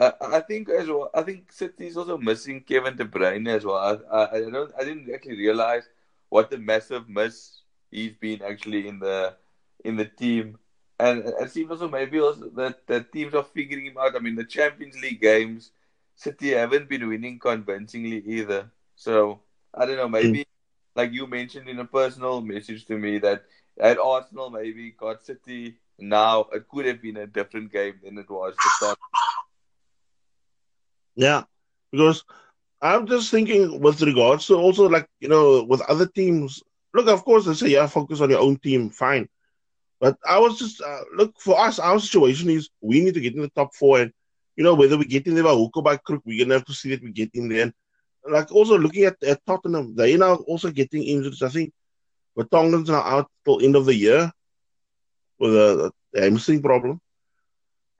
I, 0.01 0.13
I 0.21 0.41
think 0.41 0.69
as 0.69 0.89
well. 0.89 1.11
I 1.15 1.23
think 1.23 1.53
City's 1.53 1.97
also 1.97 2.19
missing 2.19 2.61
Kevin 2.61 2.97
De 2.97 3.05
Bruyne 3.05 3.49
as 3.49 3.65
well. 3.65 3.77
I, 3.77 4.17
I, 4.17 4.37
I 4.37 4.51
don't. 4.51 4.73
I 4.79 4.85
didn't 4.85 5.09
actually 5.15 5.39
realize 5.39 5.89
what 6.29 6.51
the 6.51 6.59
massive 6.59 7.09
miss 7.09 7.63
he's 7.91 8.15
been 8.15 8.43
actually 8.43 8.89
in 8.89 8.99
the 8.99 9.37
in 9.85 9.97
the 9.97 10.07
team. 10.07 10.59
And 10.99 11.23
it 11.25 11.51
seems 11.53 11.71
also 11.71 11.89
maybe 11.89 12.19
also 12.19 12.51
that, 12.57 12.85
the 12.89 13.03
teams 13.05 13.33
are 13.33 13.45
figuring 13.45 13.87
him 13.87 13.99
out. 13.99 14.17
I 14.17 14.19
mean, 14.19 14.35
the 14.35 14.45
Champions 14.45 15.01
League 15.01 15.21
games, 15.21 15.71
City 16.17 16.51
haven't 16.51 16.89
been 16.89 17.09
winning 17.09 17.39
convincingly 17.39 18.25
either. 18.27 18.73
So 18.97 19.39
I 19.73 19.87
don't 19.87 19.97
know. 19.97 20.09
Maybe, 20.09 20.41
mm. 20.41 20.47
Like 20.99 21.13
you 21.13 21.27
mentioned 21.29 21.69
in 21.69 21.79
a 21.79 21.85
personal 21.85 22.41
message 22.43 22.85
to 22.87 22.99
me, 22.99 23.19
that 23.19 23.45
at 23.81 23.99
Arsenal, 23.99 24.51
maybe 24.51 24.91
got 24.91 25.23
City 25.23 25.79
now, 25.99 26.47
it 26.53 26.69
could 26.69 26.87
have 26.87 27.01
been 27.01 27.17
a 27.17 27.27
different 27.27 27.73
game 27.73 27.95
than 28.03 28.19
it 28.19 28.29
was 28.29 28.55
to 28.57 28.71
start. 28.79 28.99
Yeah, 31.15 31.45
because 31.93 32.25
I'm 32.83 33.07
just 33.07 33.31
thinking 33.31 33.81
with 33.81 34.03
regards 34.03 34.47
to 34.49 34.57
also 34.57 34.89
like 34.89 35.09
you 35.21 35.29
know 35.29 35.65
with 35.65 35.81
other 35.83 36.07
teams. 36.07 36.63
Look, 36.95 37.09
of 37.09 37.25
course, 37.25 37.47
they 37.47 37.55
say 37.55 37.69
yeah, 37.69 37.87
focus 37.87 38.21
on 38.21 38.31
your 38.31 38.41
own 38.41 38.59
team, 38.59 38.91
fine. 38.91 39.29
But 40.01 40.17
I 40.29 40.39
was 40.39 40.59
just 40.59 40.83
uh, 40.83 41.03
look 41.15 41.35
for 41.41 41.59
us. 41.59 41.79
Our 41.79 42.01
situation 42.01 42.51
is 42.51 42.71
we 42.81 43.01
need 43.01 43.15
to 43.15 43.21
get 43.21 43.35
in 43.35 43.43
the 43.43 43.51
top 43.51 43.75
four, 43.75 44.01
and 44.01 44.13
you 44.57 44.65
know 44.65 44.75
whether 44.75 44.99
we 44.99 45.05
get 45.05 45.27
in 45.29 45.35
there 45.35 45.45
by 45.45 45.55
hook 45.55 45.77
or 45.77 45.83
by 45.83 45.97
crook, 45.97 46.23
we're 46.25 46.45
gonna 46.45 46.55
have 46.55 46.67
to 46.67 46.75
see 46.75 46.91
that 46.91 47.03
we 47.03 47.13
get 47.13 47.31
in 47.35 47.49
there. 47.49 47.73
And, 48.29 48.49
like 48.49 48.53
also 48.53 48.79
looking 48.79 49.05
at, 49.05 49.23
at 49.25 49.47
Tottenham, 49.47 49.97
they 49.97 50.15
are 50.15 50.37
now 50.37 50.37
also 50.49 50.71
getting 50.71 51.05
injured. 51.05 51.35
I 51.43 51.49
think 51.49 51.73
Tongan's 52.53 52.89
now 52.89 53.03
out 53.03 53.31
till 53.45 53.63
end 53.65 53.77
of 53.77 53.87
the 53.87 53.95
year 53.95 54.33
with 55.39 55.55
a, 55.55 55.93
a 56.17 56.21
hamstring 56.21 56.63
problem. 56.63 57.01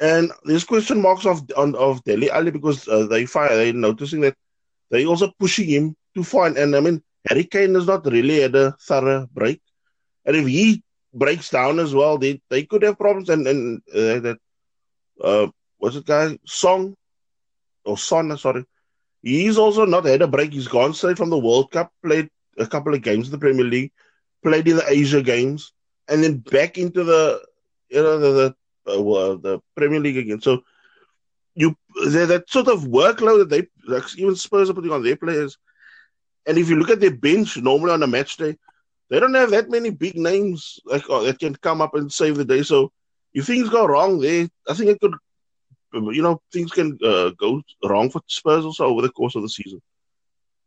And 0.01 0.33
there's 0.45 0.65
question 0.65 1.03
marks 1.03 1.27
of 1.27 1.51
on 1.57 1.75
of 1.77 2.05
Dele 2.05 2.31
Alli 2.31 2.51
because 2.53 2.89
uh, 2.89 3.07
they 3.07 3.27
fire 3.27 3.57
they 3.57 3.73
noticing 3.73 4.21
that 4.23 4.37
they 4.91 5.07
also 5.07 5.33
pushing 5.39 5.69
him 5.69 5.97
to 6.15 6.23
find 6.25 6.57
and 6.57 6.77
I 6.77 6.81
mean 6.81 7.03
Harry 7.29 7.45
Kane 7.45 7.75
has 7.75 7.87
not 7.87 8.07
really 8.07 8.41
had 8.41 8.55
a 8.57 8.77
thorough 8.81 9.27
break. 9.33 9.61
And 10.25 10.37
if 10.37 10.47
he 10.47 10.83
breaks 11.13 11.51
down 11.51 11.81
as 11.81 11.95
well, 11.95 12.19
they 12.19 12.41
they 12.51 12.65
could 12.65 12.83
have 12.83 12.99
problems 12.99 13.31
and, 13.31 13.47
and 13.49 13.83
uh, 13.93 14.21
that 14.21 14.39
uh 15.23 15.49
what's 15.79 15.97
it 15.97 16.07
guy? 16.07 16.39
Song 16.47 16.95
or 17.85 17.99
Son, 17.99 18.37
sorry. 18.39 18.65
He's 19.29 19.59
also 19.59 19.85
not 19.85 20.05
had 20.07 20.23
a 20.23 20.27
break. 20.27 20.53
He's 20.53 20.69
gone 20.69 20.95
straight 20.95 21.19
from 21.19 21.31
the 21.31 21.39
World 21.39 21.71
Cup, 21.71 21.93
played 22.03 22.31
a 22.59 22.67
couple 22.67 22.95
of 22.95 23.03
games 23.03 23.27
in 23.27 23.33
the 23.33 23.39
Premier 23.39 23.65
League, 23.65 23.93
played 24.43 24.67
in 24.67 24.77
the 24.77 24.91
Asia 24.91 25.23
games, 25.23 25.73
and 26.09 26.23
then 26.23 26.39
back 26.39 26.79
into 26.79 27.05
the 27.05 27.43
you 27.91 28.03
know 28.03 28.19
the 28.19 28.55
the, 28.87 28.93
uh, 28.93 29.37
the 29.37 29.61
Premier 29.77 30.01
League 30.01 30.17
again. 30.17 30.41
So 30.41 30.63
you 31.55 31.77
that 32.07 32.45
sort 32.49 32.69
of 32.69 32.85
workload 32.85 33.39
that 33.41 33.51
they 33.51 33.67
like 33.87 34.05
even 34.17 34.35
Spurs 34.37 34.71
are 34.71 34.75
putting 34.75 34.93
on 34.93 35.03
their 35.03 35.17
players. 35.17 35.59
And 36.47 36.57
if 36.57 36.71
you 36.71 36.77
look 36.77 36.91
at 36.91 37.01
their 37.01 37.15
bench, 37.15 37.59
normally 37.59 37.93
on 37.93 38.03
a 38.03 38.07
match 38.07 38.39
day, 38.39 38.57
they 39.11 39.21
don't 39.21 39.35
have 39.35 39.51
that 39.51 39.69
many 39.69 39.91
big 39.91 40.17
names 40.17 40.81
like 40.87 41.05
oh, 41.11 41.25
that 41.25 41.39
can 41.39 41.55
come 41.57 41.83
up 41.83 41.95
and 41.95 42.11
save 42.13 42.37
the 42.37 42.45
day. 42.45 42.63
So 42.63 42.93
if 43.35 43.47
things 43.47 43.69
go 43.69 43.87
wrong 43.87 44.21
there, 44.21 44.49
I 44.69 44.75
think 44.75 44.91
it 44.91 45.01
could, 45.01 45.15
you 45.93 46.23
know, 46.23 46.41
things 46.53 46.71
can 46.71 46.99
uh, 47.05 47.31
go 47.31 47.63
wrong 47.85 48.11
for 48.11 48.21
Spurs 48.27 48.65
also 48.65 48.87
over 48.87 49.03
the 49.03 49.11
course 49.11 49.35
of 49.35 49.43
the 49.43 49.49
season 49.49 49.81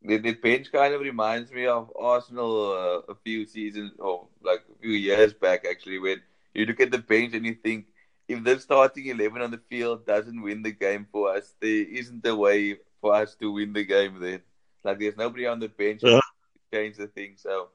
the, 0.04 0.18
the 0.18 0.34
bench 0.34 0.72
kind 0.72 0.94
of 0.94 1.02
reminds 1.02 1.52
me 1.52 1.68
of 1.68 1.92
Arsenal 2.00 2.72
uh, 2.72 3.12
a 3.12 3.16
few 3.24 3.46
seasons 3.46 3.94
or 4.00 4.28
like 4.42 4.62
a 4.72 4.80
few 4.82 4.92
years 4.92 5.34
back 5.34 5.66
actually 5.70 6.00
when 6.00 6.22
you 6.54 6.66
look 6.66 6.80
at 6.80 6.92
the 6.92 6.98
bench 6.98 7.34
and 7.34 7.46
you 7.46 7.56
think 7.56 7.86
if 8.28 8.44
the 8.44 8.60
starting 8.60 9.08
11 9.08 9.42
on 9.42 9.52
the 9.52 9.62
field 9.70 10.06
doesn't 10.06 10.42
win 10.42 10.64
the 10.64 10.72
game 10.72 11.08
for 11.12 11.36
us 11.36 11.54
there 11.60 11.86
isn't 11.86 12.26
a 12.26 12.36
way 12.36 12.78
for 13.00 13.14
us 13.14 13.36
to 13.36 13.52
win 13.52 13.74
the 13.74 13.84
game 13.84 14.20
then 14.20 14.42
like 14.84 15.00
there's 15.00 15.18
nobody 15.18 15.46
on 15.46 15.60
the 15.60 15.70
bench 15.70 16.02
yeah. 16.04 16.20
to 16.20 16.78
change 16.78 16.98
the 16.98 17.08
thing 17.08 17.34
so 17.36 17.70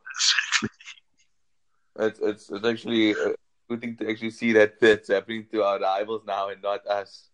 it's 1.99 2.19
it's, 2.21 2.51
it's 2.51 2.67
actually 2.67 3.13
a 3.13 3.35
good 3.69 3.81
thing 3.81 3.97
to 3.97 4.11
actually 4.11 4.31
see 4.31 4.53
that 4.53 4.81
that's 4.81 5.09
happening 5.09 5.47
to 5.53 5.63
our 5.63 5.79
rivals 5.79 6.23
now 6.27 6.49
and 6.49 6.63
not 6.63 6.87
us. 6.87 7.29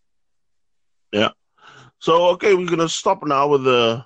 Yeah. 1.13 1.31
So 1.99 2.27
okay, 2.31 2.55
we're 2.55 2.67
gonna 2.69 2.89
stop 2.89 3.23
now 3.25 3.47
with 3.49 3.65
the 3.65 4.05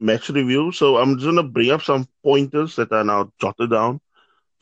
match 0.00 0.30
review. 0.30 0.72
So 0.72 0.98
I'm 0.98 1.16
just 1.16 1.26
gonna 1.26 1.44
bring 1.44 1.72
up 1.72 1.82
some 1.82 2.08
pointers 2.24 2.76
that 2.76 2.92
are 2.92 3.04
now 3.04 3.32
jotted 3.40 3.70
down, 3.70 4.00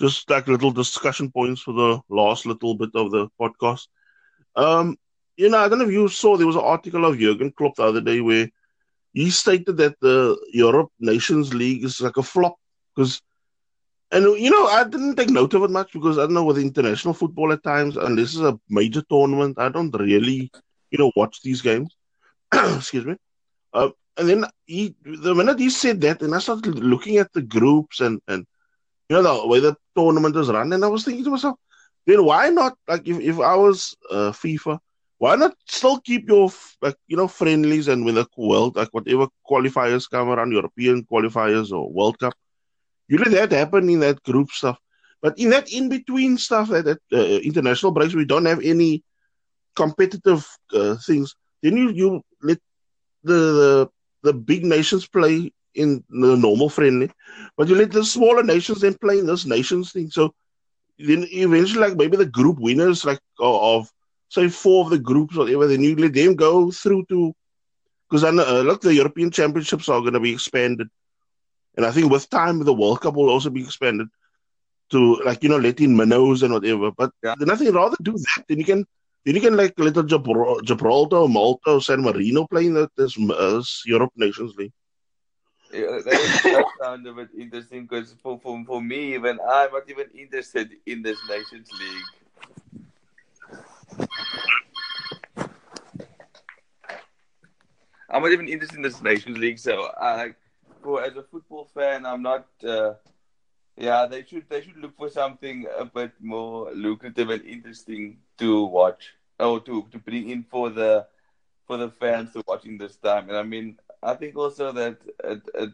just 0.00 0.30
like 0.30 0.48
little 0.48 0.72
discussion 0.72 1.30
points 1.32 1.62
for 1.62 1.74
the 1.74 2.00
last 2.10 2.46
little 2.46 2.76
bit 2.76 2.90
of 2.94 3.12
the 3.12 3.28
podcast. 3.40 3.88
Um, 4.56 4.96
you 5.36 5.50
know, 5.50 5.58
I 5.58 5.68
don't 5.68 5.78
know 5.80 5.86
if 5.86 5.92
you 5.92 6.08
saw 6.08 6.36
there 6.36 6.46
was 6.46 6.56
an 6.56 6.62
article 6.64 7.04
of 7.06 7.18
Jurgen 7.18 7.52
Klopp 7.52 7.76
the 7.76 7.84
other 7.84 8.02
day 8.02 8.20
where 8.20 8.48
he 9.14 9.30
stated 9.30 9.78
that 9.78 10.00
the 10.00 10.38
UEFA 10.56 10.88
Nations 11.00 11.54
League 11.54 11.84
is 11.84 12.00
like 12.00 12.16
a 12.18 12.22
flop 12.22 12.56
because, 12.94 13.22
and 14.12 14.24
you 14.40 14.50
know, 14.50 14.66
I 14.66 14.84
didn't 14.84 15.16
take 15.16 15.30
note 15.30 15.54
of 15.54 15.64
it 15.64 15.70
much 15.70 15.92
because 15.92 16.18
I 16.18 16.22
don't 16.22 16.34
know 16.34 16.44
with 16.44 16.58
international 16.58 17.14
football 17.14 17.52
at 17.52 17.64
times, 17.64 17.96
and 17.96 18.18
this 18.18 18.34
is 18.34 18.42
a 18.42 18.58
major 18.70 19.02
tournament, 19.10 19.58
I 19.58 19.68
don't 19.70 19.90
really, 19.98 20.50
you 20.92 20.98
know, 20.98 21.10
watch 21.16 21.42
these 21.42 21.62
games. 21.62 21.96
Excuse 22.52 23.06
me. 23.06 23.16
Uh, 23.72 23.90
and 24.16 24.28
then 24.28 24.44
he, 24.66 24.94
the 25.04 25.34
minute 25.34 25.58
he 25.58 25.70
said 25.70 26.00
that, 26.02 26.22
and 26.22 26.34
I 26.34 26.38
started 26.38 26.78
looking 26.78 27.16
at 27.16 27.32
the 27.32 27.42
groups 27.42 28.00
and 28.00 28.20
and 28.28 28.46
you 29.08 29.16
know 29.16 29.22
the 29.22 29.48
way 29.48 29.60
the 29.60 29.74
tournament 29.96 30.36
is 30.36 30.48
run, 30.48 30.72
and 30.72 30.84
I 30.84 30.88
was 30.88 31.04
thinking 31.04 31.24
to 31.24 31.30
myself, 31.30 31.58
then 32.06 32.24
why 32.24 32.50
not? 32.50 32.76
Like 32.86 33.08
if 33.08 33.18
if 33.20 33.40
I 33.40 33.56
was 33.56 33.96
uh, 34.10 34.32
FIFA 34.32 34.78
why 35.22 35.36
not 35.36 35.54
still 35.68 36.00
keep 36.00 36.28
your 36.28 36.50
like 36.80 36.96
you 37.06 37.16
know 37.16 37.28
friendlies 37.28 37.86
and 37.86 38.04
with 38.04 38.16
the 38.16 38.26
world 38.36 38.74
like 38.74 38.88
whatever 38.90 39.28
qualifiers 39.48 40.10
come 40.10 40.28
around 40.30 40.50
European 40.50 41.04
qualifiers 41.04 41.70
or 41.70 41.92
World 41.92 42.18
Cup, 42.18 42.34
you 43.06 43.18
let 43.18 43.30
that 43.30 43.52
happen 43.52 43.88
in 43.88 44.00
that 44.00 44.20
group 44.24 44.50
stuff. 44.50 44.78
But 45.20 45.38
in 45.38 45.50
that 45.50 45.72
in 45.72 45.88
between 45.88 46.38
stuff, 46.38 46.70
that, 46.70 46.86
that 46.86 46.98
uh, 47.12 47.38
international 47.38 47.92
breaks, 47.92 48.16
we 48.16 48.24
don't 48.24 48.46
have 48.46 48.64
any 48.64 49.04
competitive 49.74 50.46
uh, 50.72 50.96
things. 50.96 51.34
Then 51.62 51.76
you 51.76 51.90
you 51.90 52.22
let 52.42 52.58
the, 53.22 53.32
the 53.32 53.88
the 54.22 54.32
big 54.32 54.64
nations 54.64 55.06
play 55.06 55.52
in 55.74 56.04
the 56.10 56.36
normal 56.36 56.68
friendly, 56.68 57.10
but 57.56 57.68
you 57.68 57.74
let 57.74 57.92
the 57.92 58.04
smaller 58.04 58.42
nations 58.42 58.80
then 58.80 58.94
play 58.94 59.18
in 59.18 59.26
this 59.26 59.46
nations 59.46 59.92
thing. 59.92 60.10
So 60.10 60.34
then 60.98 61.26
eventually, 61.30 61.80
like 61.80 61.96
maybe 61.96 62.16
the 62.16 62.26
group 62.26 62.58
winners 62.58 63.04
like 63.04 63.20
of 63.40 63.90
say 64.28 64.48
four 64.48 64.84
of 64.84 64.90
the 64.90 64.98
groups, 64.98 65.36
or 65.36 65.40
whatever, 65.40 65.66
then 65.66 65.82
you 65.82 65.96
let 65.96 66.14
them 66.14 66.34
go 66.34 66.70
through 66.70 67.04
to 67.06 67.34
because 68.08 68.24
I 68.24 68.30
know, 68.30 68.44
uh, 68.46 68.62
look, 68.62 68.82
the 68.82 68.94
European 68.94 69.30
Championships 69.30 69.88
are 69.88 70.00
going 70.00 70.12
to 70.12 70.20
be 70.20 70.32
expanded, 70.32 70.88
and 71.76 71.86
I 71.86 71.90
think 71.90 72.12
with 72.12 72.28
time 72.28 72.62
the 72.62 72.74
World 72.74 73.00
Cup 73.00 73.14
will 73.14 73.30
also 73.30 73.48
be 73.48 73.62
expanded 73.62 74.08
to 74.90 75.16
like 75.24 75.42
you 75.42 75.48
know 75.48 75.56
let 75.56 75.80
in 75.80 75.96
minnows 75.96 76.42
and 76.42 76.52
whatever. 76.52 76.90
But 76.90 77.10
yeah. 77.24 77.34
nothing 77.40 77.72
rather 77.72 77.96
do 78.02 78.12
that. 78.12 78.44
Then 78.48 78.58
you 78.58 78.64
can 78.64 78.84
then 79.24 79.34
you 79.36 79.40
can 79.40 79.56
like 79.56 79.78
little 79.78 80.02
Gibraltar, 80.02 81.28
Malta, 81.28 81.80
San 81.80 82.02
Marino 82.02 82.46
playing 82.46 82.74
that 82.74 82.90
this, 82.96 83.16
UEFA 83.16 84.08
Nations 84.16 84.54
League. 84.56 84.72
Yeah, 85.72 86.00
that 86.04 86.64
sounds 86.80 87.08
a 87.08 87.12
bit 87.12 87.28
interesting 87.38 87.86
because 87.86 88.14
for, 88.22 88.38
for, 88.40 88.62
for 88.66 88.82
me, 88.82 89.14
even 89.14 89.38
I'm 89.40 89.72
not 89.72 89.88
even 89.88 90.08
interested 90.14 90.72
in 90.84 91.02
this 91.02 91.18
Nations 91.28 91.70
League. 91.80 92.04
I'm 98.10 98.22
not 98.22 98.32
even 98.32 98.48
interested 98.48 98.76
in 98.76 98.82
this 98.82 99.00
Nations 99.00 99.38
League, 99.38 99.58
so 99.58 99.88
I, 99.98 100.34
for 100.82 101.02
as 101.02 101.16
a 101.16 101.22
football 101.22 101.70
fan, 101.72 102.04
I'm 102.04 102.22
not. 102.22 102.46
Uh, 102.62 102.94
yeah, 103.76 104.06
they 104.06 104.24
should 104.24 104.48
they 104.48 104.62
should 104.62 104.76
look 104.76 104.96
for 104.96 105.08
something 105.08 105.66
a 105.78 105.84
bit 105.84 106.12
more 106.20 106.70
lucrative 106.72 107.30
and 107.30 107.44
interesting 107.44 108.18
to 108.38 108.64
watch 108.64 109.14
or 109.38 109.60
to 109.60 109.86
to 109.90 109.98
bring 109.98 110.30
in 110.30 110.44
for 110.44 110.70
the 110.70 111.06
for 111.66 111.76
the 111.76 111.90
fans 111.90 112.32
to 112.32 112.42
watching 112.46 112.78
this 112.78 112.96
time. 112.96 113.28
And 113.28 113.38
I 113.38 113.42
mean, 113.42 113.78
I 114.02 114.14
think 114.14 114.36
also 114.36 114.72
that 114.72 114.98
it, 115.24 115.42
it, 115.54 115.70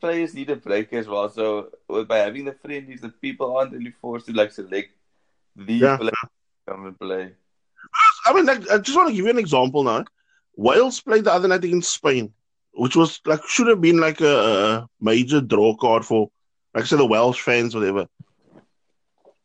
players 0.00 0.34
need 0.34 0.50
a 0.50 0.56
break 0.56 0.92
as 0.92 1.06
well. 1.08 1.28
So 1.28 1.70
uh, 1.90 2.04
by 2.04 2.18
having 2.18 2.44
the 2.44 2.52
friendlies, 2.52 3.00
the 3.00 3.08
people 3.08 3.56
aren't 3.56 3.72
really 3.72 3.94
forced 4.00 4.26
to 4.26 4.32
like 4.32 4.52
select 4.52 4.92
these 5.56 5.82
yeah. 5.82 5.96
players 5.96 6.12
come 6.68 6.86
and 6.86 6.98
play. 6.98 7.32
I 8.26 8.32
mean, 8.32 8.46
like, 8.46 8.68
I 8.70 8.78
just 8.78 8.96
want 8.96 9.08
to 9.10 9.14
give 9.14 9.24
you 9.24 9.30
an 9.30 9.38
example 9.38 9.84
now. 9.84 10.04
Wales 10.56 11.00
played 11.00 11.24
the 11.24 11.32
other 11.32 11.48
night 11.48 11.64
against 11.64 11.92
Spain, 11.92 12.32
which 12.72 12.96
was 12.96 13.20
like 13.26 13.40
should 13.46 13.66
have 13.66 13.80
been 13.80 13.98
like 13.98 14.20
a, 14.20 14.36
a 14.36 14.88
major 15.00 15.40
draw 15.40 15.76
card 15.76 16.04
for, 16.04 16.30
like 16.74 16.84
I 16.84 16.86
said, 16.86 16.98
the 16.98 17.06
Welsh 17.06 17.40
fans, 17.40 17.74
whatever. 17.74 18.06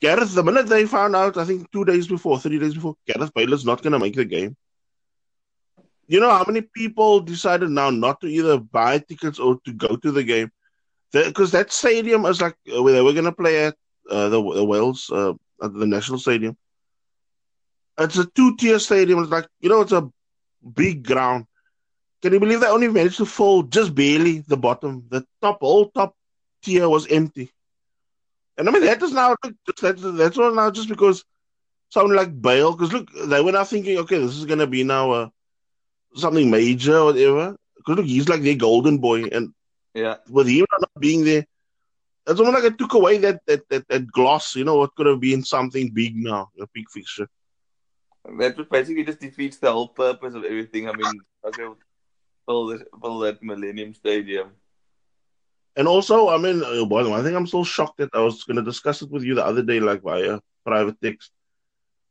Gareth, 0.02 0.34
the 0.34 0.44
minute 0.44 0.68
they 0.68 0.86
found 0.86 1.16
out, 1.16 1.38
I 1.38 1.46
think 1.46 1.70
two 1.72 1.86
days 1.86 2.08
before, 2.08 2.40
three 2.40 2.58
days 2.58 2.74
before, 2.74 2.96
Gareth 3.06 3.34
Bale's 3.34 3.66
not 3.66 3.82
going 3.82 3.94
to 3.94 4.00
make 4.00 4.16
the 4.16 4.26
game. 4.26 4.56
You 6.08 6.20
know 6.20 6.32
how 6.32 6.44
many 6.46 6.62
people 6.62 7.20
decided 7.20 7.70
now 7.70 7.92
not 7.92 8.20
to 8.22 8.28
either 8.28 8.58
buy 8.60 8.98
tickets 8.98 9.38
or 9.38 9.60
to 9.66 9.74
go 9.74 9.96
to 9.96 10.12
the 10.12 10.24
game? 10.24 10.50
Because 11.12 11.52
that 11.52 11.72
stadium 11.72 12.26
is 12.26 12.42
like 12.42 12.56
uh, 12.76 12.82
where 12.82 12.94
they 12.94 13.02
were 13.02 13.14
going 13.14 13.26
to 13.26 13.32
play 13.32 13.66
at 13.66 13.76
uh, 14.10 14.30
the, 14.30 14.42
the 14.42 14.64
Wales, 14.64 15.10
uh, 15.12 15.34
at 15.62 15.74
the 15.74 15.86
National 15.86 16.18
Stadium. 16.18 16.58
It's 18.00 18.18
a 18.18 18.26
two-tier 18.26 18.80
stadium. 18.80 19.20
It's 19.20 19.32
like 19.32 19.48
you 19.60 19.70
know, 19.70 19.82
it's 19.82 19.92
a 19.92 20.10
big 20.74 21.06
ground. 21.06 21.46
Can 22.22 22.34
you 22.34 22.40
believe 22.40 22.62
they 22.62 22.68
only 22.68 22.88
managed 22.88 23.18
to 23.18 23.26
fill 23.26 23.64
just 23.64 23.94
barely 23.94 24.40
the 24.48 24.58
bottom? 24.58 25.06
The 25.10 25.26
top, 25.42 25.60
all 25.62 25.90
top 25.90 26.16
tier 26.62 26.88
was 26.88 27.08
empty. 27.08 27.52
And 28.58 28.68
I 28.68 28.72
mean 28.72 28.84
that 28.84 29.02
is 29.02 29.12
now 29.12 29.36
that's 29.44 30.02
that's 30.02 30.38
all 30.38 30.54
now 30.54 30.70
just 30.72 30.90
because 30.90 31.24
someone 31.90 32.16
like 32.16 32.42
Bale. 32.42 32.74
Because 32.74 32.94
look, 32.94 33.08
they 33.28 33.42
were 33.42 33.52
now 33.52 33.64
thinking, 33.64 33.98
okay, 34.00 34.20
this 34.20 34.36
is 34.36 34.46
gonna 34.46 34.68
be 34.68 34.84
now 34.84 35.14
a 35.14 35.32
something 36.16 36.50
major 36.50 36.98
or 36.98 37.06
whatever. 37.06 37.56
Because 37.78 37.98
look, 37.98 38.06
he's 38.06 38.28
like 38.30 38.42
their 38.42 38.56
golden 38.56 38.98
boy, 38.98 39.24
and 39.26 39.54
yeah, 39.94 40.18
with 40.30 40.48
him 40.48 40.66
not 40.72 40.90
being 41.00 41.24
there, 41.24 41.46
it's 42.28 42.40
almost 42.40 42.56
like 42.56 42.74
it 42.74 42.78
took 42.78 42.94
away 42.94 43.18
that 43.20 43.40
that 43.48 43.68
that, 43.70 43.88
that 43.88 44.12
gloss. 44.12 44.56
You 44.56 44.66
know, 44.66 44.78
what 44.78 44.96
could 44.96 45.08
have 45.08 45.22
been 45.22 45.44
something 45.44 45.92
big 45.94 46.16
now, 46.16 46.50
a 46.60 46.68
big 46.74 46.90
fixture 46.90 47.30
that 48.38 48.70
basically 48.70 49.04
just 49.04 49.20
defeats 49.20 49.58
the 49.58 49.72
whole 49.72 49.88
purpose 49.88 50.34
of 50.36 50.44
everything. 50.44 50.88
I 50.88 50.94
mean, 50.94 51.20
okay, 51.46 51.66
fill, 52.46 52.68
this, 52.68 52.84
fill 53.02 53.20
that 53.20 53.42
Millennium 53.42 53.94
Stadium. 53.94 54.52
And 55.76 55.88
also, 55.88 56.30
I 56.30 56.38
mean, 56.38 56.64
uh, 56.64 57.14
I 57.14 57.24
think 57.24 57.36
I'm 57.36 57.48
still 57.48 57.64
shocked 57.64 57.98
that 57.98 58.10
I 58.14 58.20
was 58.20 58.44
going 58.44 58.58
to 58.58 58.64
discuss 58.64 59.02
it 59.02 59.12
with 59.12 59.24
you 59.24 59.36
the 59.36 59.46
other 59.46 59.64
day, 59.64 59.80
like 59.80 60.02
via 60.02 60.40
private 60.66 61.00
text. 61.02 61.32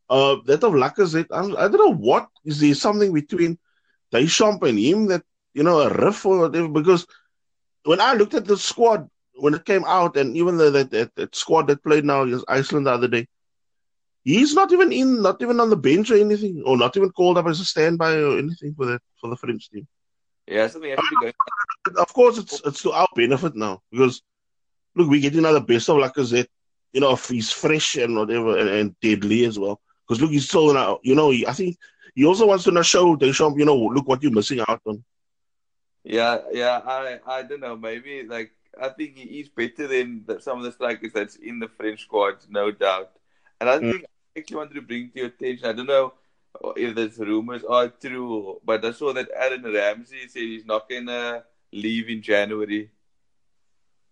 Uh, 0.09 0.37
that 0.47 0.65
of 0.65 0.73
Lacazette, 0.73 1.27
I'm, 1.31 1.57
I 1.57 1.69
do 1.69 1.77
not 1.77 1.91
know 1.91 1.95
what 1.95 2.29
is 2.45 2.61
there 2.61 2.75
something 2.75 3.13
between 3.13 3.59
Deschamps 4.11 4.67
and 4.67 4.79
him 4.79 5.07
that 5.09 5.23
you 5.53 5.63
know 5.63 5.81
a 5.81 5.93
riff 5.93 6.25
or 6.25 6.39
whatever. 6.39 6.69
Because 6.69 7.07
when 7.85 8.01
I 8.01 8.15
looked 8.15 8.35
at 8.35 8.47
the 8.47 8.57
squad 8.57 9.09
when 9.35 9.55
it 9.55 9.67
came 9.67 9.85
out, 9.85 10.17
and 10.17 10.37
even 10.37 10.57
the, 10.57 10.71
that, 10.71 10.91
that, 10.91 11.15
that 11.17 11.37
squad 11.37 11.67
that 11.69 11.83
played 11.85 12.05
now 12.05 12.23
against 12.23 12.47
Iceland 12.49 12.87
the 12.87 12.93
other 12.93 13.09
day, 13.09 13.27
He's 14.29 14.55
not 14.55 14.73
even 14.73 14.93
in, 14.93 15.23
not 15.23 15.41
even 15.41 15.59
on 15.59 15.71
the 15.71 15.77
bench 15.77 16.11
or 16.11 16.17
anything, 16.17 16.63
or 16.67 16.77
not 16.77 16.95
even 16.99 17.11
called 17.13 17.39
up 17.39 17.47
as 17.47 17.61
a 17.61 17.65
standby 17.65 18.17
or 18.17 18.39
anything 18.39 18.75
for 18.75 18.85
the 18.85 19.01
for 19.19 19.31
the 19.31 19.37
French 19.37 19.71
team. 19.71 19.87
Yeah, 20.49 20.67
something 20.69 20.91
has 20.91 20.99
to 20.99 21.07
be 21.11 21.17
going. 21.21 21.35
Of 21.99 22.13
course, 22.15 22.39
it's 22.39 22.61
it's 22.65 22.83
to 22.83 22.93
our 22.93 23.09
benefit 23.15 23.55
now 23.55 23.83
because 23.91 24.23
look, 24.95 25.11
we're 25.11 25.21
getting 25.21 25.41
another 25.41 25.61
best 25.61 25.89
of 25.89 25.97
Lacazette. 25.97 26.49
You 26.93 27.03
know, 27.03 27.13
if 27.13 27.29
he's 27.29 27.53
fresh 27.53 27.97
and 27.97 28.17
whatever, 28.17 28.57
and, 28.57 28.69
and 28.69 29.01
deadly 29.01 29.45
as 29.45 29.59
well. 29.59 29.81
Because 30.07 30.23
look, 30.23 30.31
he's 30.31 30.49
still 30.49 30.73
now. 30.73 31.01
You 31.03 31.15
know, 31.15 31.31
he, 31.31 31.47
I 31.47 31.53
think 31.53 31.77
he 32.15 32.25
also 32.25 32.47
wants 32.47 32.65
to 32.65 32.83
show 32.83 33.15
Deschamps. 33.15 33.59
You 33.59 33.67
know, 33.67 33.77
look 33.77 34.09
what 34.09 34.23
you're 34.23 34.33
missing 34.33 34.61
out 34.61 34.81
on. 34.87 35.05
Yeah, 36.03 36.39
yeah. 36.51 36.81
I 36.85 37.19
I 37.27 37.43
don't 37.43 37.61
know. 37.61 37.77
Maybe 37.77 38.23
like 38.23 38.53
I 38.81 38.89
think 38.89 39.17
he 39.17 39.41
is 39.41 39.51
better 39.51 39.87
than 39.87 40.25
some 40.41 40.59
of 40.59 40.65
the 40.65 40.73
strikers 40.73 41.13
that's 41.13 41.37
in 41.37 41.59
the 41.59 41.69
French 41.69 42.05
squad, 42.05 42.37
no 42.49 42.71
doubt. 42.71 43.11
And 43.61 43.69
I 43.69 43.79
think 43.79 43.85
mm. 43.85 43.93
think 43.93 44.07
actually 44.39 44.57
wanted 44.57 44.75
to 44.75 44.83
bring 44.83 45.11
to 45.11 45.19
your 45.19 45.27
attention. 45.27 45.67
I 45.67 45.73
don't 45.73 45.87
know 45.87 46.15
if 46.77 46.95
these 46.95 47.19
rumors 47.19 47.65
are 47.65 47.89
true, 47.89 48.61
but 48.65 48.85
I 48.85 48.93
saw 48.93 49.13
that 49.13 49.29
Aaron 49.35 49.65
Ramsey 49.65 50.29
said 50.29 50.43
he's 50.43 50.67
not 50.67 50.89
gonna 50.89 51.45
leave 51.73 52.09
in 52.09 52.23
January. 52.23 52.91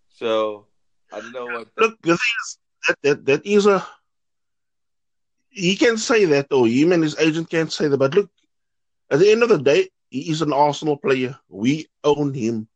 So 0.09 0.66
I 1.12 1.20
don't 1.20 1.33
know 1.33 1.46
what. 1.46 1.68
Look, 1.77 2.01
the 2.03 2.16
thing 2.16 2.37
is 2.42 2.59
that 2.88 2.96
that, 3.03 3.27
that 3.27 3.46
is 3.46 3.66
a. 3.66 3.87
He 5.51 5.77
can 5.77 5.96
say 5.96 6.25
that, 6.27 6.53
or 6.53 6.66
him 6.66 6.92
and 6.92 7.03
his 7.03 7.18
agent 7.18 7.49
can't 7.49 7.72
say 7.72 7.88
that. 7.88 7.96
But 7.96 8.14
look, 8.14 8.31
at 9.11 9.18
the 9.18 9.31
end 9.31 9.42
of 9.42 9.49
the 9.49 9.59
day, 9.59 9.88
he 10.11 10.31
is 10.31 10.42
an 10.42 10.53
Arsenal 10.53 10.96
player. 10.96 11.38
We 11.49 11.87
own 12.05 12.35
him. 12.35 12.68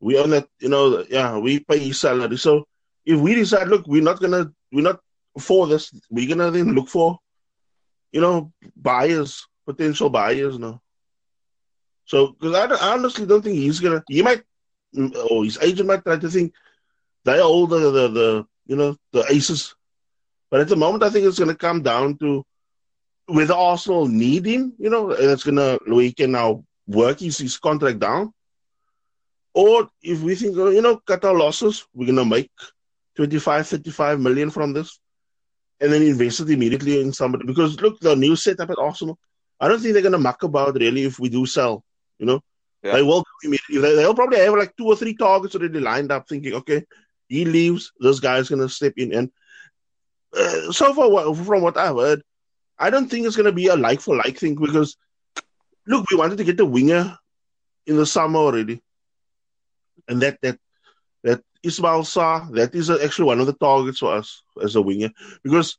We 0.00 0.18
own 0.18 0.30
that. 0.30 0.48
You 0.60 0.70
know, 0.70 1.04
yeah, 1.10 1.38
we 1.38 1.60
pay 1.60 1.78
his 1.78 2.00
salary. 2.00 2.38
So 2.38 2.66
if 3.04 3.20
we 3.20 3.34
decide, 3.34 3.68
look, 3.68 3.86
we're 3.86 4.02
not 4.02 4.20
gonna, 4.20 4.50
we're 4.72 4.82
not 4.82 5.00
for 5.38 5.66
this, 5.66 5.92
we're 6.10 6.28
gonna 6.28 6.50
then 6.50 6.74
look 6.74 6.88
for, 6.88 7.18
you 8.12 8.20
know, 8.20 8.52
buyers, 8.76 9.46
potential 9.66 10.10
buyers 10.10 10.58
now. 10.58 10.80
So, 12.04 12.28
because 12.28 12.54
I, 12.54 12.74
I, 12.74 12.92
honestly 12.92 13.26
don't 13.26 13.42
think 13.42 13.56
he's 13.56 13.80
gonna. 13.80 14.02
He 14.08 14.22
might, 14.22 14.42
or 15.30 15.44
his 15.44 15.58
agent 15.62 15.88
might 15.88 16.02
try 16.02 16.16
to 16.16 16.28
think 16.28 16.52
oh, 16.54 17.32
they 17.32 17.40
hold 17.40 17.70
the, 17.70 17.78
the, 17.78 18.08
the 18.08 18.46
you 18.66 18.76
know, 18.76 18.96
the 19.12 19.24
aces. 19.30 19.74
But 20.50 20.60
at 20.60 20.68
the 20.68 20.76
moment, 20.76 21.04
I 21.04 21.10
think 21.10 21.26
it's 21.26 21.36
to 21.36 21.54
come 21.54 21.82
down 21.82 22.18
to 22.18 22.44
whether 23.26 23.54
Arsenal 23.54 24.06
need 24.08 24.44
him, 24.44 24.72
you 24.78 24.90
know, 24.90 25.12
and 25.12 25.30
it's 25.30 25.44
to, 25.44 25.78
we 25.86 26.12
can 26.12 26.32
now 26.32 26.64
work 26.88 27.20
his, 27.20 27.38
his 27.38 27.58
contract 27.58 28.00
down. 28.00 28.32
Or 29.54 29.88
if 30.02 30.20
we 30.20 30.34
think, 30.34 30.56
oh, 30.58 30.70
you 30.70 30.82
know, 30.82 30.96
cut 30.96 31.24
our 31.24 31.36
losses, 31.36 31.86
we're 31.94 32.12
to 32.12 32.24
make 32.24 32.50
25, 33.16 33.68
35 33.68 34.20
million 34.20 34.50
from 34.50 34.72
this 34.72 34.98
and 35.80 35.92
then 35.92 36.02
invest 36.02 36.40
it 36.40 36.50
immediately 36.50 37.00
in 37.00 37.12
somebody. 37.12 37.46
Because 37.46 37.80
look, 37.80 38.00
the 38.00 38.14
new 38.14 38.36
setup 38.36 38.70
at 38.70 38.78
Arsenal, 38.78 39.18
I 39.58 39.68
don't 39.68 39.80
think 39.80 39.92
they're 39.92 40.02
going 40.02 40.12
to 40.12 40.18
muck 40.18 40.42
about 40.42 40.74
really 40.74 41.04
if 41.04 41.18
we 41.18 41.28
do 41.28 41.46
sell, 41.46 41.84
you 42.18 42.26
know. 42.26 42.40
Yeah. 42.82 42.92
They 42.92 43.02
will 43.02 43.24
immediately. 43.44 43.96
They'll 43.96 44.14
probably 44.14 44.38
have 44.38 44.54
like 44.54 44.74
two 44.76 44.86
or 44.86 44.96
three 44.96 45.14
targets 45.14 45.54
already 45.54 45.80
lined 45.80 46.10
up, 46.10 46.28
thinking, 46.28 46.54
okay, 46.54 46.84
he 47.28 47.44
leaves, 47.44 47.92
this 48.00 48.20
guy's 48.20 48.48
going 48.48 48.62
to 48.62 48.68
step 48.68 48.94
in. 48.96 49.14
And 49.14 49.30
uh, 50.36 50.72
so 50.72 50.94
far, 50.94 51.34
from 51.34 51.62
what 51.62 51.76
I've 51.76 51.96
heard, 51.96 52.22
I 52.78 52.90
don't 52.90 53.08
think 53.08 53.26
it's 53.26 53.36
going 53.36 53.46
to 53.46 53.52
be 53.52 53.68
a 53.68 53.76
like 53.76 54.00
for 54.00 54.16
like 54.16 54.38
thing 54.38 54.54
because, 54.54 54.96
look, 55.86 56.10
we 56.10 56.16
wanted 56.16 56.38
to 56.38 56.44
get 56.44 56.56
the 56.56 56.64
winger 56.64 57.18
in 57.86 57.96
the 57.96 58.06
summer 58.06 58.38
already, 58.38 58.80
and 60.08 60.22
that 60.22 60.38
that 60.42 60.58
that 61.22 61.42
Ismail 61.62 62.02
Sarr 62.02 62.52
that 62.54 62.74
is 62.74 62.90
actually 62.90 63.26
one 63.26 63.40
of 63.40 63.46
the 63.46 63.52
targets 63.54 63.98
for 63.98 64.14
us 64.14 64.42
as 64.62 64.76
a 64.76 64.82
winger 64.82 65.10
because 65.42 65.76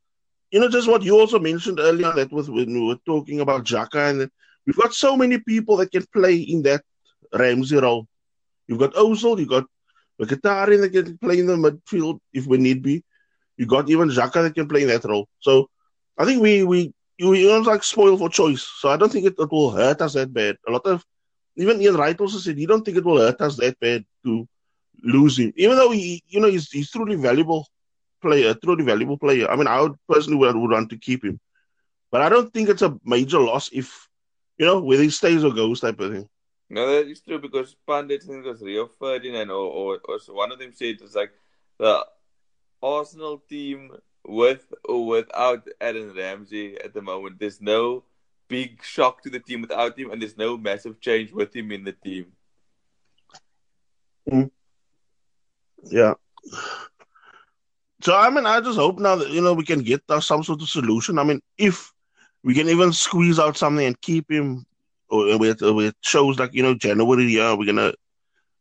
you 0.51 0.59
know 0.59 0.69
just 0.69 0.87
what 0.87 1.03
you 1.03 1.19
also 1.19 1.39
mentioned 1.39 1.79
earlier 1.79 2.11
that 2.13 2.31
was 2.31 2.49
when 2.49 2.73
we 2.73 2.87
were 2.87 2.99
talking 3.05 3.39
about 3.39 3.65
Xhaka, 3.65 4.09
and 4.11 4.29
we've 4.65 4.75
got 4.75 4.93
so 4.93 5.15
many 5.15 5.39
people 5.39 5.77
that 5.77 5.91
can 5.91 6.05
play 6.13 6.35
in 6.35 6.61
that 6.63 6.83
Ramsey 7.33 7.77
role. 7.77 8.07
You've 8.67 8.79
got 8.79 8.93
Ozil, 8.93 9.39
you've 9.39 9.49
got 9.49 9.65
Mkhitaryan 10.21 10.81
that 10.81 10.91
can 10.91 11.17
play 11.17 11.39
in 11.39 11.47
the 11.47 11.55
midfield 11.55 12.19
if 12.33 12.45
we 12.45 12.57
need 12.57 12.83
be. 12.83 13.03
You 13.57 13.65
got 13.65 13.89
even 13.89 14.09
Xhaka 14.09 14.43
that 14.43 14.55
can 14.55 14.67
play 14.67 14.83
in 14.83 14.89
that 14.89 15.05
role. 15.05 15.27
So 15.39 15.69
I 16.17 16.25
think 16.25 16.41
we 16.41 16.63
we 16.63 16.93
we 17.19 17.49
almost 17.49 17.69
like 17.69 17.83
spoil 17.83 18.17
for 18.17 18.29
choice. 18.29 18.61
So 18.79 18.89
I 18.89 18.97
don't 18.97 19.11
think 19.11 19.25
it, 19.25 19.35
it 19.37 19.51
will 19.51 19.71
hurt 19.71 20.01
us 20.01 20.13
that 20.13 20.33
bad. 20.33 20.57
A 20.67 20.71
lot 20.71 20.85
of 20.85 21.03
even 21.55 21.81
Ian 21.81 21.95
Wright 21.95 22.19
also 22.19 22.37
said 22.37 22.57
he 22.57 22.65
don't 22.65 22.83
think 22.83 22.97
it 22.97 23.05
will 23.05 23.19
hurt 23.19 23.41
us 23.41 23.57
that 23.57 23.79
bad 23.79 24.05
to 24.25 24.47
lose 25.03 25.37
him, 25.37 25.53
even 25.55 25.77
though 25.77 25.91
he 25.91 26.23
you 26.27 26.39
know 26.39 26.47
he's 26.47 26.69
he's 26.69 26.91
truly 26.91 27.15
valuable 27.15 27.67
player, 28.21 28.53
truly 28.53 28.83
valuable 28.83 29.17
player. 29.17 29.49
I 29.49 29.55
mean, 29.55 29.67
I 29.67 29.81
would 29.81 29.95
personally 30.07 30.37
would, 30.37 30.55
would 30.55 30.71
want 30.71 30.89
to 30.91 30.97
keep 30.97 31.23
him, 31.23 31.39
but 32.11 32.21
I 32.21 32.29
don't 32.29 32.53
think 32.53 32.69
it's 32.69 32.81
a 32.81 32.97
major 33.03 33.39
loss 33.39 33.69
if 33.73 34.07
you 34.57 34.65
know 34.65 34.79
whether 34.81 35.03
he 35.03 35.09
stays 35.09 35.43
or 35.43 35.53
goes 35.53 35.79
type 35.79 35.99
of 35.99 36.13
thing. 36.13 36.29
No, 36.69 36.87
that 36.87 37.07
is 37.07 37.21
true 37.21 37.39
because 37.39 37.75
Pandit, 37.85 38.23
I 38.23 38.27
think 38.27 38.45
it 38.45 38.49
was 38.49 38.61
Rio 38.61 38.89
Ferdinand 38.97 39.51
or, 39.51 39.55
or, 39.55 39.99
or 40.07 40.19
one 40.33 40.53
of 40.53 40.59
them 40.59 40.71
said 40.73 40.99
it's 41.01 41.15
like 41.15 41.33
the 41.77 42.05
Arsenal 42.81 43.39
team 43.49 43.91
with 44.25 44.65
or 44.85 45.05
without 45.05 45.67
Aaron 45.81 46.13
Ramsey 46.15 46.77
at 46.79 46.93
the 46.93 47.01
moment. 47.01 47.39
There's 47.39 47.59
no 47.59 48.05
big 48.47 48.83
shock 48.83 49.21
to 49.23 49.29
the 49.29 49.39
team 49.39 49.61
without 49.61 49.97
him, 49.97 50.11
and 50.11 50.21
there's 50.21 50.37
no 50.37 50.57
massive 50.57 50.99
change 51.01 51.31
with 51.31 51.55
him 51.55 51.71
in 51.71 51.83
the 51.83 51.93
team. 51.93 52.27
Mm. 54.29 54.51
Yeah. 55.83 56.13
So 58.01 58.15
I 58.15 58.29
mean, 58.29 58.45
I 58.45 58.61
just 58.61 58.77
hope 58.77 58.99
now 58.99 59.15
that 59.15 59.29
you 59.29 59.41
know 59.41 59.53
we 59.53 59.65
can 59.65 59.81
get 59.81 60.01
some 60.21 60.43
sort 60.43 60.61
of 60.61 60.69
solution. 60.69 61.19
I 61.19 61.23
mean, 61.23 61.41
if 61.57 61.91
we 62.43 62.53
can 62.53 62.67
even 62.69 62.93
squeeze 62.93 63.39
out 63.39 63.57
something 63.57 63.85
and 63.85 64.01
keep 64.01 64.31
him 64.31 64.65
or 65.09 65.37
with 65.37 65.61
with 65.61 65.93
shows 66.01 66.39
like 66.39 66.53
you 66.53 66.63
know 66.63 66.73
January, 66.73 67.25
yeah, 67.25 67.53
we're 67.53 67.65
gonna 67.65 67.93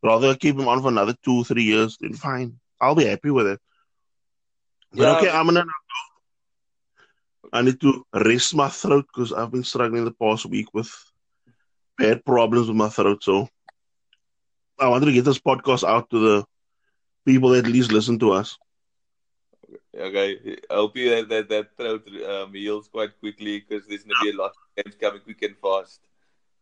rather 0.03 0.35
keep 0.35 0.59
him 0.59 0.69
on 0.69 0.83
for 0.83 0.89
another 0.89 1.15
two, 1.25 1.45
three 1.45 1.63
years. 1.63 1.97
Then 2.01 2.15
fine, 2.15 2.59
I'll 2.81 2.95
be 2.95 3.07
happy 3.07 3.31
with 3.31 3.47
it. 3.47 3.61
But 4.93 5.03
yeah. 5.03 5.17
okay, 5.17 5.31
I'm 5.31 5.47
gonna. 5.47 5.65
I 7.53 7.63
need 7.63 7.81
to 7.81 8.05
rest 8.15 8.55
my 8.55 8.69
throat 8.69 9.07
because 9.13 9.33
I've 9.33 9.51
been 9.51 9.65
struggling 9.65 10.05
the 10.05 10.13
past 10.13 10.47
week 10.47 10.73
with 10.75 10.93
bad 11.99 12.25
problems 12.25 12.69
with 12.69 12.77
my 12.77 12.89
throat. 12.89 13.25
So 13.25 13.49
I 14.79 14.89
wanted 14.89 15.07
to 15.07 15.13
get 15.13 15.25
this 15.25 15.41
podcast 15.41 15.83
out 15.83 16.11
to 16.11 16.19
the 16.19 16.45
people 17.25 17.55
at 17.55 17.67
least 17.67 17.93
listen 17.93 18.19
to 18.19 18.33
us. 18.33 18.59
Okay, 19.97 20.59
I 20.71 20.75
hope 20.75 20.97
you 20.97 21.11
that 21.11 21.29
that, 21.29 21.49
that 21.49 21.77
throat 21.77 22.09
um, 22.29 22.55
heals 22.55 22.89
quite 22.89 23.19
quickly 23.21 23.61
because 23.61 23.87
there's 23.87 24.05
gonna 24.05 24.15
be 24.23 24.31
a 24.31 24.37
lot 24.37 24.53
of 24.53 24.85
games 24.85 24.97
coming 25.01 25.21
quick 25.21 25.43
and 25.43 25.57
fast. 25.59 26.01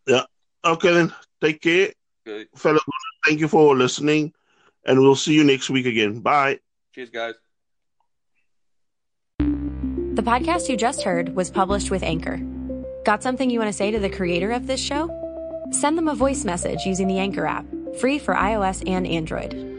Yeah. 0.07 0.25
Okay, 0.65 0.93
then. 0.93 1.13
Take 1.41 1.61
care. 1.61 1.93
Okay. 2.27 2.49
Fellow, 2.57 2.81
thank 3.25 3.41
you 3.41 3.49
for 3.49 3.77
listening, 3.77 4.33
and 4.85 4.99
we'll 5.01 5.15
see 5.15 5.35
you 5.35 5.45
next 5.45 5.71
week 5.71 5.87
again. 5.87 6.21
Bye. 6.21 6.59
Cheers, 6.95 7.11
guys. 7.11 7.35
The 9.39 10.23
podcast 10.23 10.69
you 10.69 10.77
just 10.77 11.03
heard 11.03 11.37
was 11.37 11.51
published 11.51 11.91
with 11.91 12.03
Anchor. 12.03 12.41
Got 13.05 13.23
something 13.23 13.51
you 13.51 13.61
want 13.61 13.69
to 13.69 13.77
say 13.77 13.91
to 13.91 13.99
the 13.99 14.11
creator 14.11 14.51
of 14.51 14.67
this 14.67 14.81
show? 14.81 15.09
Send 15.71 15.97
them 15.97 16.09
a 16.09 16.15
voice 16.15 16.45
message 16.45 16.85
using 16.85 17.07
the 17.07 17.19
Anchor 17.19 17.47
app, 17.47 17.67
free 18.01 18.19
for 18.19 18.35
iOS 18.35 18.83
and 18.89 19.07
Android. 19.07 19.78